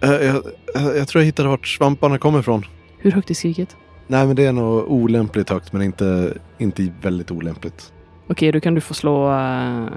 jag, 0.00 0.24
jag, 0.24 0.96
jag 0.96 1.08
tror 1.08 1.22
jag 1.22 1.26
hittade 1.26 1.48
vart 1.48 1.66
svamparna 1.66 2.18
kommer 2.18 2.38
ifrån. 2.40 2.64
Hur 2.98 3.10
högt 3.10 3.30
är 3.30 3.34
skriket? 3.34 3.76
Nej, 4.06 4.26
men 4.26 4.36
det 4.36 4.46
är 4.46 4.52
nog 4.52 4.90
olämpligt 4.90 5.50
högt, 5.50 5.72
men 5.72 5.82
inte, 5.82 6.34
inte 6.58 6.92
väldigt 7.02 7.30
olämpligt. 7.30 7.92
Okej, 8.28 8.52
då 8.52 8.60
kan 8.60 8.74
du 8.74 8.80
få 8.80 8.94
slå 8.94 9.28
uh, 9.28 9.88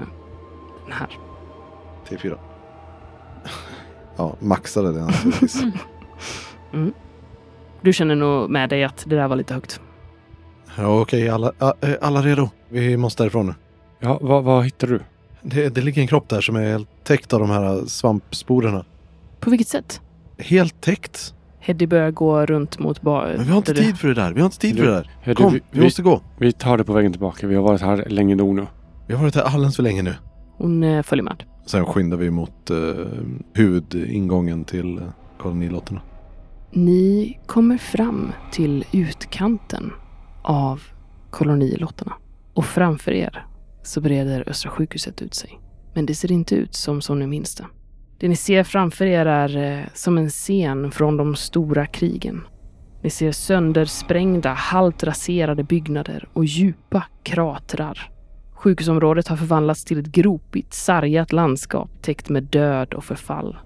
den 0.84 0.92
här. 0.92 1.08
T4. 2.08 2.38
Ja, 4.16 4.36
maxade 4.40 4.92
det 4.92 5.00
naturligtvis. 5.00 5.62
Du 7.82 7.92
känner 7.92 8.14
nog 8.14 8.50
med 8.50 8.68
dig 8.68 8.84
att 8.84 9.04
det 9.06 9.16
där 9.16 9.28
var 9.28 9.36
lite 9.36 9.54
högt. 9.54 9.80
Ja, 10.76 11.00
okej, 11.00 11.28
alla, 11.28 11.52
eh, 11.58 11.90
alla 12.00 12.22
redo. 12.22 12.50
Vi 12.68 12.96
måste 12.96 13.22
därifrån 13.22 13.46
nu. 13.46 13.54
Ja, 14.00 14.18
vad, 14.22 14.44
vad 14.44 14.64
hittar 14.64 14.88
du? 14.88 15.00
Det, 15.42 15.68
det 15.68 15.80
ligger 15.80 16.02
en 16.02 16.08
kropp 16.08 16.28
där 16.28 16.40
som 16.40 16.56
är 16.56 16.70
helt 16.70 16.88
täckt 17.04 17.32
av 17.32 17.40
de 17.40 17.50
här 17.50 17.84
svampsporerna. 17.86 18.84
På 19.40 19.50
vilket 19.50 19.68
sätt? 19.68 20.00
Helt 20.38 20.80
täckt. 20.80 21.34
Heddy 21.60 21.86
börjar 21.86 22.10
gå 22.10 22.46
runt 22.46 22.78
mot 22.78 23.00
bar... 23.00 23.34
Men 23.36 23.44
vi 23.44 23.50
har 23.50 23.58
inte 23.58 23.74
tid 23.74 23.98
för 23.98 24.08
det 24.08 24.14
där. 24.14 24.32
Vi 24.32 24.40
har 24.40 24.46
inte 24.46 24.58
tid 24.58 24.76
för 24.76 24.86
det 24.86 24.92
där. 24.92 25.10
Du, 25.24 25.34
Kom, 25.34 25.52
vi, 25.52 25.60
vi 25.70 25.80
måste 25.80 26.02
gå. 26.02 26.20
vi 26.38 26.52
tar 26.52 26.78
det 26.78 26.84
på 26.84 26.92
vägen 26.92 27.12
tillbaka. 27.12 27.46
Vi 27.46 27.54
har 27.54 27.62
varit 27.62 27.80
här 27.80 28.04
länge 28.08 28.34
nog 28.34 28.54
nu. 28.54 28.66
Vi 29.06 29.14
har 29.14 29.22
varit 29.22 29.34
här 29.34 29.42
alldeles 29.42 29.76
för 29.76 29.82
länge 29.82 30.02
nu. 30.02 30.14
Hon 30.56 30.82
eh, 30.82 31.02
följer 31.02 31.22
med. 31.22 31.42
Sen 31.66 31.86
skyndar 31.86 32.16
vi 32.16 32.30
mot 32.30 32.70
uh, 32.70 33.06
huvudingången 33.52 34.64
till 34.64 34.98
uh, 34.98 35.04
kolonilotterna. 35.38 36.00
Ni 36.70 37.38
kommer 37.46 37.78
fram 37.78 38.32
till 38.52 38.84
utkanten 38.92 39.92
av 40.44 40.82
kolonilotterna. 41.30 42.12
Och 42.54 42.64
framför 42.64 43.12
er 43.12 43.46
så 43.82 44.00
breder 44.00 44.48
Östra 44.48 44.70
sjukhuset 44.70 45.22
ut 45.22 45.34
sig. 45.34 45.60
Men 45.94 46.06
det 46.06 46.14
ser 46.14 46.32
inte 46.32 46.54
ut 46.54 46.74
som 46.74 47.00
som 47.00 47.18
ni 47.18 47.26
minns 47.26 47.54
det. 47.54 47.66
Det 48.18 48.28
ni 48.28 48.36
ser 48.36 48.64
framför 48.64 49.06
er 49.06 49.26
är 49.26 49.56
eh, 49.56 49.84
som 49.94 50.18
en 50.18 50.30
scen 50.30 50.90
från 50.90 51.16
de 51.16 51.36
stora 51.36 51.86
krigen. 51.86 52.46
Ni 53.02 53.10
ser 53.10 53.32
söndersprängda, 53.32 54.52
halvt 54.52 55.04
raserade 55.04 55.64
byggnader 55.64 56.28
och 56.32 56.44
djupa 56.44 57.04
kratrar. 57.22 58.10
Sjukhusområdet 58.52 59.28
har 59.28 59.36
förvandlats 59.36 59.84
till 59.84 59.98
ett 59.98 60.06
gropigt, 60.06 60.74
sargat 60.74 61.32
landskap 61.32 61.90
täckt 62.02 62.28
med 62.28 62.42
död 62.42 62.94
och 62.94 63.04
förfall. 63.04 63.56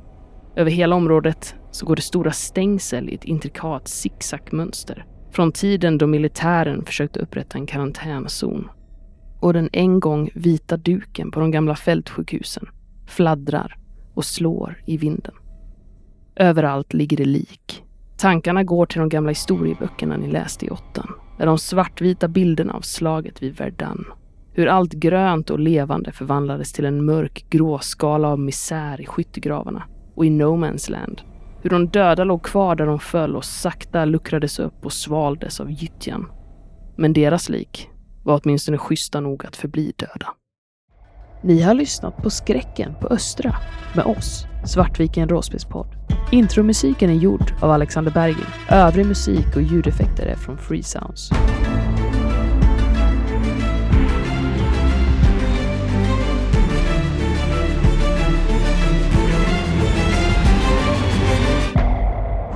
Över 0.56 0.70
hela 0.70 0.96
området 0.96 1.54
så 1.70 1.86
går 1.86 1.96
det 1.96 2.02
stora 2.02 2.32
stängsel 2.32 3.08
i 3.08 3.14
ett 3.14 3.24
intrikat 3.24 3.88
zigzagmönster. 3.88 5.06
Från 5.30 5.52
tiden 5.52 5.98
då 5.98 6.06
militären 6.06 6.84
försökte 6.84 7.20
upprätta 7.20 7.58
en 7.58 7.66
karantänzon. 7.66 8.68
Och 9.40 9.52
den 9.52 9.68
en 9.72 10.00
gång 10.00 10.30
vita 10.34 10.76
duken 10.76 11.30
på 11.30 11.40
de 11.40 11.50
gamla 11.50 11.76
fältsjukhusen 11.76 12.68
fladdrar 13.06 13.76
och 14.14 14.24
slår 14.24 14.82
i 14.86 14.96
vinden. 14.96 15.34
Överallt 16.36 16.92
ligger 16.92 17.16
det 17.16 17.24
lik. 17.24 17.84
Tankarna 18.16 18.64
går 18.64 18.86
till 18.86 18.98
de 18.98 19.08
gamla 19.08 19.30
historieböckerna 19.30 20.16
ni 20.16 20.30
läste 20.30 20.66
i 20.66 20.70
åttan. 20.70 21.12
Där 21.38 21.46
de 21.46 21.58
svartvita 21.58 22.28
bilderna 22.28 22.72
av 22.72 22.80
slaget 22.80 23.42
vid 23.42 23.56
Verdun. 23.56 24.04
Hur 24.52 24.66
allt 24.66 24.92
grönt 24.92 25.50
och 25.50 25.58
levande 25.58 26.12
förvandlades 26.12 26.72
till 26.72 26.84
en 26.84 27.04
mörk 27.04 27.46
gråskala 27.50 28.28
av 28.28 28.38
misär 28.38 29.00
i 29.00 29.06
skyttegravarna 29.06 29.82
och 30.14 30.26
i 30.26 30.30
No 30.30 30.56
Man's 30.56 30.90
Land. 30.90 31.22
Hur 31.68 31.78
de 31.78 31.88
döda 31.88 32.24
låg 32.24 32.42
kvar 32.42 32.76
där 32.76 32.86
de 32.86 32.98
föll 32.98 33.36
och 33.36 33.44
sakta 33.44 34.04
luckrades 34.04 34.58
upp 34.58 34.84
och 34.84 34.92
svaldes 34.92 35.60
av 35.60 35.70
gyttjan. 35.70 36.26
Men 36.96 37.12
deras 37.12 37.48
lik 37.48 37.90
var 38.24 38.40
åtminstone 38.42 38.78
schyssta 38.78 39.20
nog 39.20 39.46
att 39.46 39.56
förbli 39.56 39.92
döda. 39.96 40.28
Ni 41.42 41.62
har 41.62 41.74
lyssnat 41.74 42.16
på 42.16 42.30
Skräcken 42.30 42.94
på 43.00 43.08
Östra 43.08 43.56
med 43.94 44.04
oss, 44.04 44.44
Svartviken 44.66 45.28
Råspelspodd. 45.28 45.88
Intromusiken 46.32 47.10
är 47.10 47.14
gjord 47.14 47.54
av 47.62 47.70
Alexander 47.70 48.12
Bergin. 48.12 48.46
Övrig 48.68 49.06
musik 49.06 49.56
och 49.56 49.62
ljudeffekter 49.62 50.26
är 50.26 50.36
från 50.36 50.58
Free 50.58 50.82
Sounds. 50.82 51.30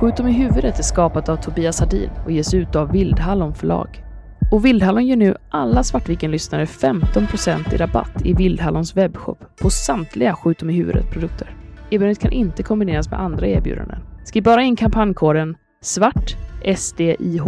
Skjut 0.03 0.17
dem 0.17 0.27
i 0.27 0.31
huvudet 0.31 0.79
är 0.79 0.83
skapat 0.83 1.29
av 1.29 1.35
Tobias 1.35 1.79
Hadin 1.79 2.09
och 2.25 2.31
ges 2.31 2.53
ut 2.53 2.75
av 2.75 2.91
Vildhallon 2.91 3.53
förlag. 3.53 4.03
Och 4.51 4.65
Vildhallon 4.65 5.05
ger 5.05 5.15
nu 5.15 5.35
alla 5.49 5.83
Svartviken-lyssnare 5.83 6.65
15% 6.65 7.73
i 7.73 7.77
rabatt 7.77 8.25
i 8.25 8.33
Vildhallons 8.33 8.97
webbshop 8.97 9.57
på 9.61 9.69
samtliga 9.69 10.35
Skjut 10.35 10.59
dem 10.59 10.69
i 10.69 10.73
huvudet-produkter. 10.73 11.55
Erbjudandet 11.85 12.19
kan 12.19 12.31
inte 12.31 12.63
kombineras 12.63 13.11
med 13.11 13.19
andra 13.19 13.47
erbjudanden. 13.47 13.99
Skriv 14.25 14.43
bara 14.43 14.61
in 14.61 14.75
kampankoden 14.75 15.57
SVART, 15.81 16.37
SDIH, 16.77 17.45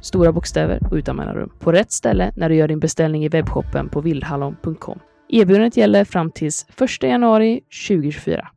stora 0.00 0.32
bokstäver 0.32 0.78
och 0.90 0.96
utan 0.96 1.16
mellanrum, 1.16 1.50
på 1.58 1.72
rätt 1.72 1.92
ställe 1.92 2.32
när 2.36 2.48
du 2.48 2.54
gör 2.54 2.68
din 2.68 2.80
beställning 2.80 3.24
i 3.24 3.28
webbshoppen 3.28 3.88
på 3.88 4.00
vildhallon.com. 4.00 4.98
Erbjudandet 5.28 5.76
gäller 5.76 6.04
fram 6.04 6.30
till 6.30 6.50
1 6.78 7.02
januari 7.02 7.60
2024. 7.88 8.48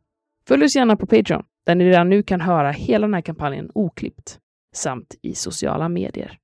Följ 0.48 0.64
oss 0.64 0.76
gärna 0.76 0.96
på 0.96 1.06
Patreon, 1.06 1.42
där 1.66 1.74
ni 1.74 1.84
redan 1.84 2.08
nu 2.08 2.22
kan 2.22 2.40
höra 2.40 2.70
hela 2.70 3.06
den 3.06 3.14
här 3.14 3.20
kampanjen 3.20 3.70
oklippt, 3.74 4.38
samt 4.74 5.14
i 5.22 5.34
sociala 5.34 5.88
medier. 5.88 6.38